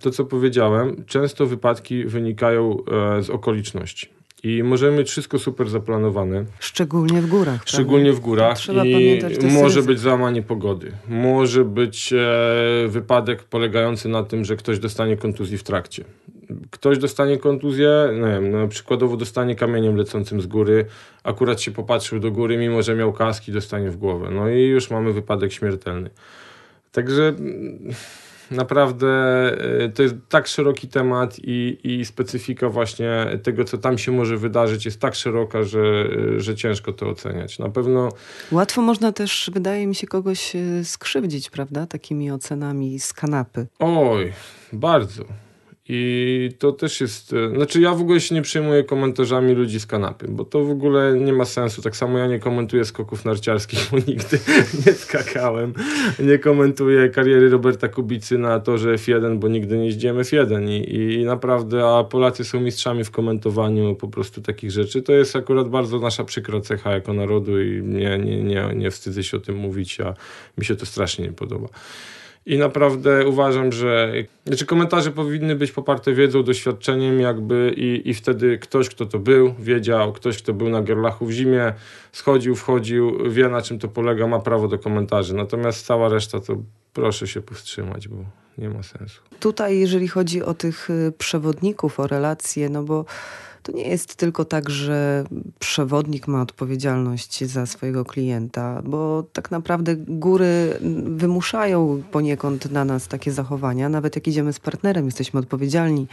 [0.00, 2.76] to, co powiedziałem, często wypadki wynikają
[3.20, 4.08] z okoliczności.
[4.42, 7.62] I możemy mieć wszystko super zaplanowane, Szczególnie w górach.
[7.66, 8.56] Szczególnie w górach.
[8.58, 10.92] Trzeba I pamiętać, może być załamanie pogody.
[11.08, 16.04] Może być e, wypadek polegający na tym, że ktoś dostanie kontuzji w trakcie.
[16.70, 20.84] Ktoś dostanie kontuzję, nie wiem, no, przykładowo dostanie kamieniem lecącym z góry,
[21.24, 24.28] akurat się popatrzył do góry, mimo że miał kaski, dostanie w głowę.
[24.32, 26.10] No i już mamy wypadek śmiertelny.
[26.92, 27.34] Także
[28.50, 29.06] naprawdę
[29.84, 34.36] e, to jest tak szeroki temat i, i specyfika właśnie tego, co tam się może
[34.36, 36.08] wydarzyć, jest tak szeroka, że,
[36.40, 37.58] że ciężko to oceniać.
[37.58, 38.08] Na pewno
[38.52, 41.86] Łatwo można też, wydaje mi się, kogoś e, skrzywdzić, prawda?
[41.86, 43.66] Takimi ocenami z kanapy.
[43.78, 44.32] Oj,
[44.72, 45.47] bardzo.
[45.90, 47.32] I to też jest.
[47.32, 50.70] E, znaczy, ja w ogóle się nie przejmuję komentarzami ludzi z kanapy, bo to w
[50.70, 51.82] ogóle nie ma sensu.
[51.82, 54.38] Tak samo ja nie komentuję skoków narciarskich, bo nigdy
[54.86, 55.72] nie skakałem.
[56.18, 60.70] Nie komentuję kariery Roberta Kubicy na torze F1, bo nigdy nie jeździłem F1.
[60.70, 65.02] I, I naprawdę, a Polacy są mistrzami w komentowaniu po prostu takich rzeczy.
[65.02, 69.24] To jest akurat bardzo nasza przykra cecha jako narodu i nie, nie, nie, nie wstydzę
[69.24, 70.14] się o tym mówić, a
[70.58, 71.68] mi się to strasznie nie podoba.
[72.46, 74.12] I naprawdę uważam, że
[74.46, 79.54] znaczy komentarze powinny być poparte wiedzą, doświadczeniem jakby i, i wtedy ktoś, kto to był,
[79.58, 81.72] wiedział, ktoś, kto był na Gerlachu w zimie,
[82.12, 85.34] schodził, wchodził, wie na czym to polega, ma prawo do komentarzy.
[85.34, 86.56] Natomiast cała reszta to
[86.92, 88.16] proszę się powstrzymać, bo
[88.58, 89.20] nie ma sensu.
[89.40, 93.04] Tutaj, jeżeli chodzi o tych y, przewodników, o relacje, no bo
[93.68, 95.24] to nie jest tylko tak, że
[95.58, 103.32] przewodnik ma odpowiedzialność za swojego klienta, bo tak naprawdę góry wymuszają poniekąd na nas takie
[103.32, 103.88] zachowania.
[103.88, 106.06] Nawet jak idziemy z partnerem, jesteśmy odpowiedzialni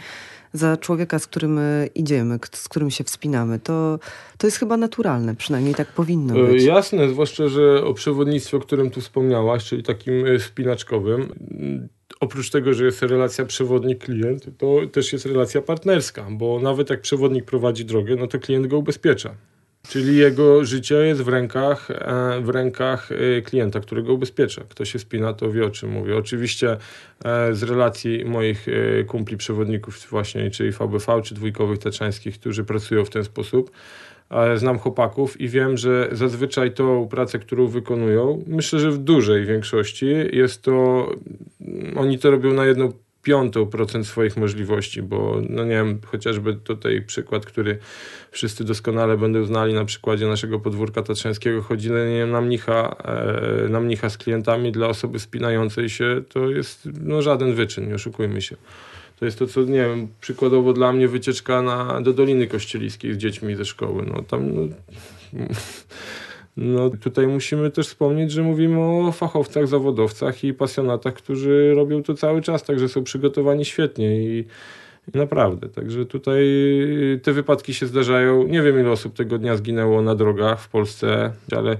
[0.52, 1.60] za człowieka, z którym
[1.94, 3.58] idziemy, z którym się wspinamy.
[3.58, 3.98] To,
[4.38, 6.64] to jest chyba naturalne, przynajmniej tak powinno e, być.
[6.64, 11.28] Jasne, zwłaszcza, że o przewodnictwie, o którym tu wspomniałaś, czyli takim e, spinaczkowym,
[12.20, 17.44] oprócz tego, że jest relacja przewodnik-klient, to też jest relacja partnerska, bo nawet jak przewodnik
[17.44, 19.34] prowadzi drogę, no to klient go ubezpiecza.
[19.88, 24.62] Czyli jego życie jest w rękach, e, w rękach e, klienta, którego ubezpiecza.
[24.68, 26.16] Kto się spina, to wie o czym mówię.
[26.16, 26.76] Oczywiście
[27.24, 28.66] e, z relacji moich
[29.06, 33.70] kumpli przewodników właśnie, czyli VBV, czy dwójkowych taczańskich, którzy pracują w ten sposób,
[34.56, 40.06] znam chłopaków i wiem, że zazwyczaj tą pracę, którą wykonują, myślę, że w dużej większości
[40.32, 41.08] jest to,
[41.96, 42.92] oni to robią na jedną
[43.26, 47.78] piątą procent swoich możliwości, bo no nie wiem, chociażby tutaj przykład, który
[48.30, 53.80] wszyscy doskonale będą znali na przykładzie naszego podwórka tatrzańskiego, chodzi wiem, na, mnicha, e, na
[53.80, 58.56] mnicha z klientami dla osoby spinającej się, to jest no, żaden wyczyn, nie oszukujmy się.
[59.18, 63.16] To jest to, co, nie wiem, przykładowo dla mnie wycieczka na, do Doliny Kościeliskiej z
[63.16, 64.06] dziećmi ze szkoły.
[64.06, 64.54] No tam...
[64.54, 64.68] No,
[66.56, 72.14] no tutaj musimy też wspomnieć, że mówimy o fachowcach, zawodowcach i pasjonatach, którzy robią to
[72.14, 74.44] cały czas, także są przygotowani świetnie i,
[75.14, 75.68] naprawdę.
[75.68, 76.46] Także tutaj
[77.22, 78.46] te wypadki się zdarzają.
[78.46, 81.76] Nie wiem ile osób tego dnia zginęło na drogach w Polsce, ale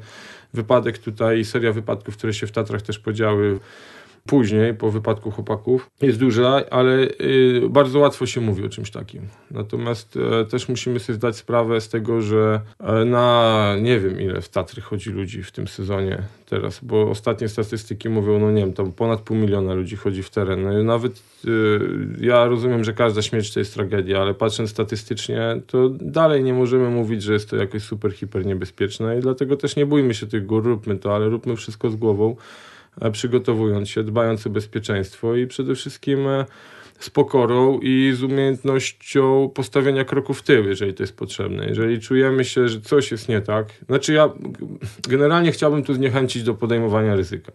[0.55, 3.59] wypadek tutaj, seria wypadków, które się w Tatrach też podziały
[4.27, 9.23] później, po wypadku chłopaków, jest duża, ale y, bardzo łatwo się mówi o czymś takim.
[9.51, 14.41] Natomiast e, też musimy sobie zdać sprawę z tego, że e, na nie wiem ile
[14.41, 18.73] w Tatry chodzi ludzi w tym sezonie teraz, bo ostatnie statystyki mówią, no nie wiem,
[18.73, 20.63] tam ponad pół miliona ludzi chodzi w teren.
[20.63, 21.79] No nawet y,
[22.21, 26.91] ja rozumiem, że każda śmierć to jest tragedia, ale patrząc statystycznie, to dalej nie możemy
[26.91, 30.47] mówić, że jest to jakoś super, hiper niebezpieczne i dlatego też nie bójmy się tych
[30.47, 32.37] gór, róbmy to, ale róbmy wszystko z głową.
[33.01, 36.45] E, przygotowując się, dbając o bezpieczeństwo i przede wszystkim e,
[36.99, 41.67] z pokorą i z umiejętnością postawienia kroku w tył, jeżeli to jest potrzebne.
[41.67, 44.31] Jeżeli czujemy się, że coś jest nie tak, znaczy ja
[45.09, 47.53] generalnie chciałbym tu zniechęcić do podejmowania ryzyka.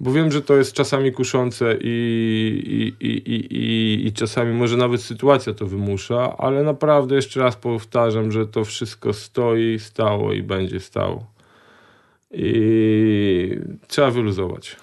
[0.00, 4.76] Bo wiem, że to jest czasami kuszące i, i, i, i, i, i czasami może
[4.76, 10.42] nawet sytuacja to wymusza, ale naprawdę jeszcze raz powtarzam, że to wszystko stoi, stało i
[10.42, 11.33] będzie stało
[12.34, 14.76] i trzeba wyluzować.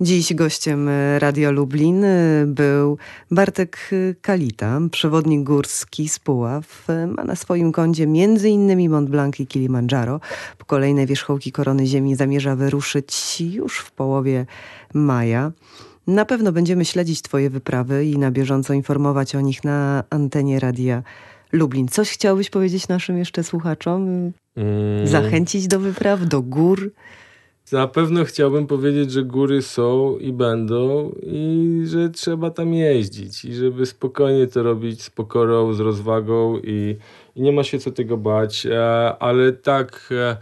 [0.00, 2.04] Dziś gościem Radio Lublin
[2.46, 2.98] był
[3.30, 3.90] Bartek
[4.20, 6.86] Kalita, przewodnik górski z Puław.
[7.16, 8.90] Ma na swoim koncie m.in.
[8.90, 10.20] Mont Blanc i Kilimandżaro.
[10.58, 14.46] Po kolejne wierzchołki Korony Ziemi zamierza wyruszyć już w połowie
[14.94, 15.52] maja.
[16.06, 21.02] Na pewno będziemy śledzić Twoje wyprawy i na bieżąco informować o nich na antenie Radia
[21.52, 21.88] Lublin.
[21.88, 24.32] Coś chciałbyś powiedzieć naszym jeszcze słuchaczom?
[24.56, 25.06] Mm.
[25.06, 26.90] Zachęcić do wypraw, do gór?
[27.72, 33.54] Na pewno chciałbym powiedzieć, że góry są i będą i że trzeba tam jeździć i
[33.54, 36.96] żeby spokojnie to robić z pokorą, z rozwagą i,
[37.36, 40.36] i nie ma się co tego bać, e, ale tak e,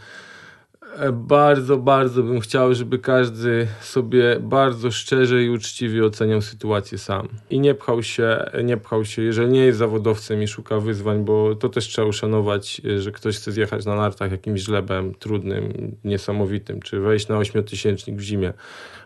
[1.12, 7.28] bardzo, bardzo bym chciał, żeby każdy sobie bardzo szczerze i uczciwie oceniał sytuację sam.
[7.50, 11.54] I nie pchał się, nie pchał się, jeżeli nie jest zawodowcem i szuka wyzwań, bo
[11.54, 17.00] to też trzeba uszanować, że ktoś chce zjechać na nartach jakimś żlebem trudnym, niesamowitym, czy
[17.00, 18.52] wejść na ośmiotysięcznik w zimie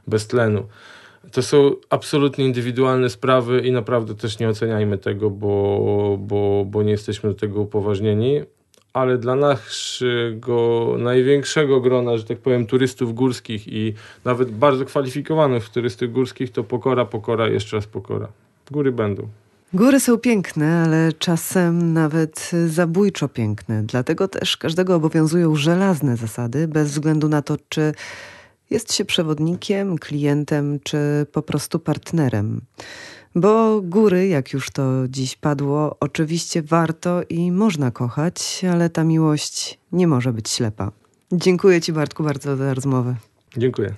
[0.07, 0.67] bez tlenu.
[1.33, 6.91] To są absolutnie indywidualne sprawy i naprawdę też nie oceniajmy tego, bo, bo, bo nie
[6.91, 8.43] jesteśmy do tego upoważnieni
[8.93, 16.13] ale dla naszego największego grona, że tak powiem, turystów górskich i nawet bardzo kwalifikowanych turystów
[16.13, 18.29] górskich, to pokora, pokora, jeszcze raz pokora.
[18.71, 19.29] Góry będą.
[19.75, 23.83] Góry są piękne, ale czasem nawet zabójczo piękne.
[23.83, 27.93] Dlatego też każdego obowiązują żelazne zasady, bez względu na to, czy
[28.71, 30.99] jest się przewodnikiem, klientem, czy
[31.33, 32.61] po prostu partnerem.
[33.35, 39.79] Bo góry, jak już to dziś padło, oczywiście warto i można kochać, ale ta miłość
[39.93, 40.93] nie może być ślepa.
[41.33, 43.17] Dziękuję Ci, Bartku, bardzo za rozmowę.
[43.57, 43.95] Dziękuję.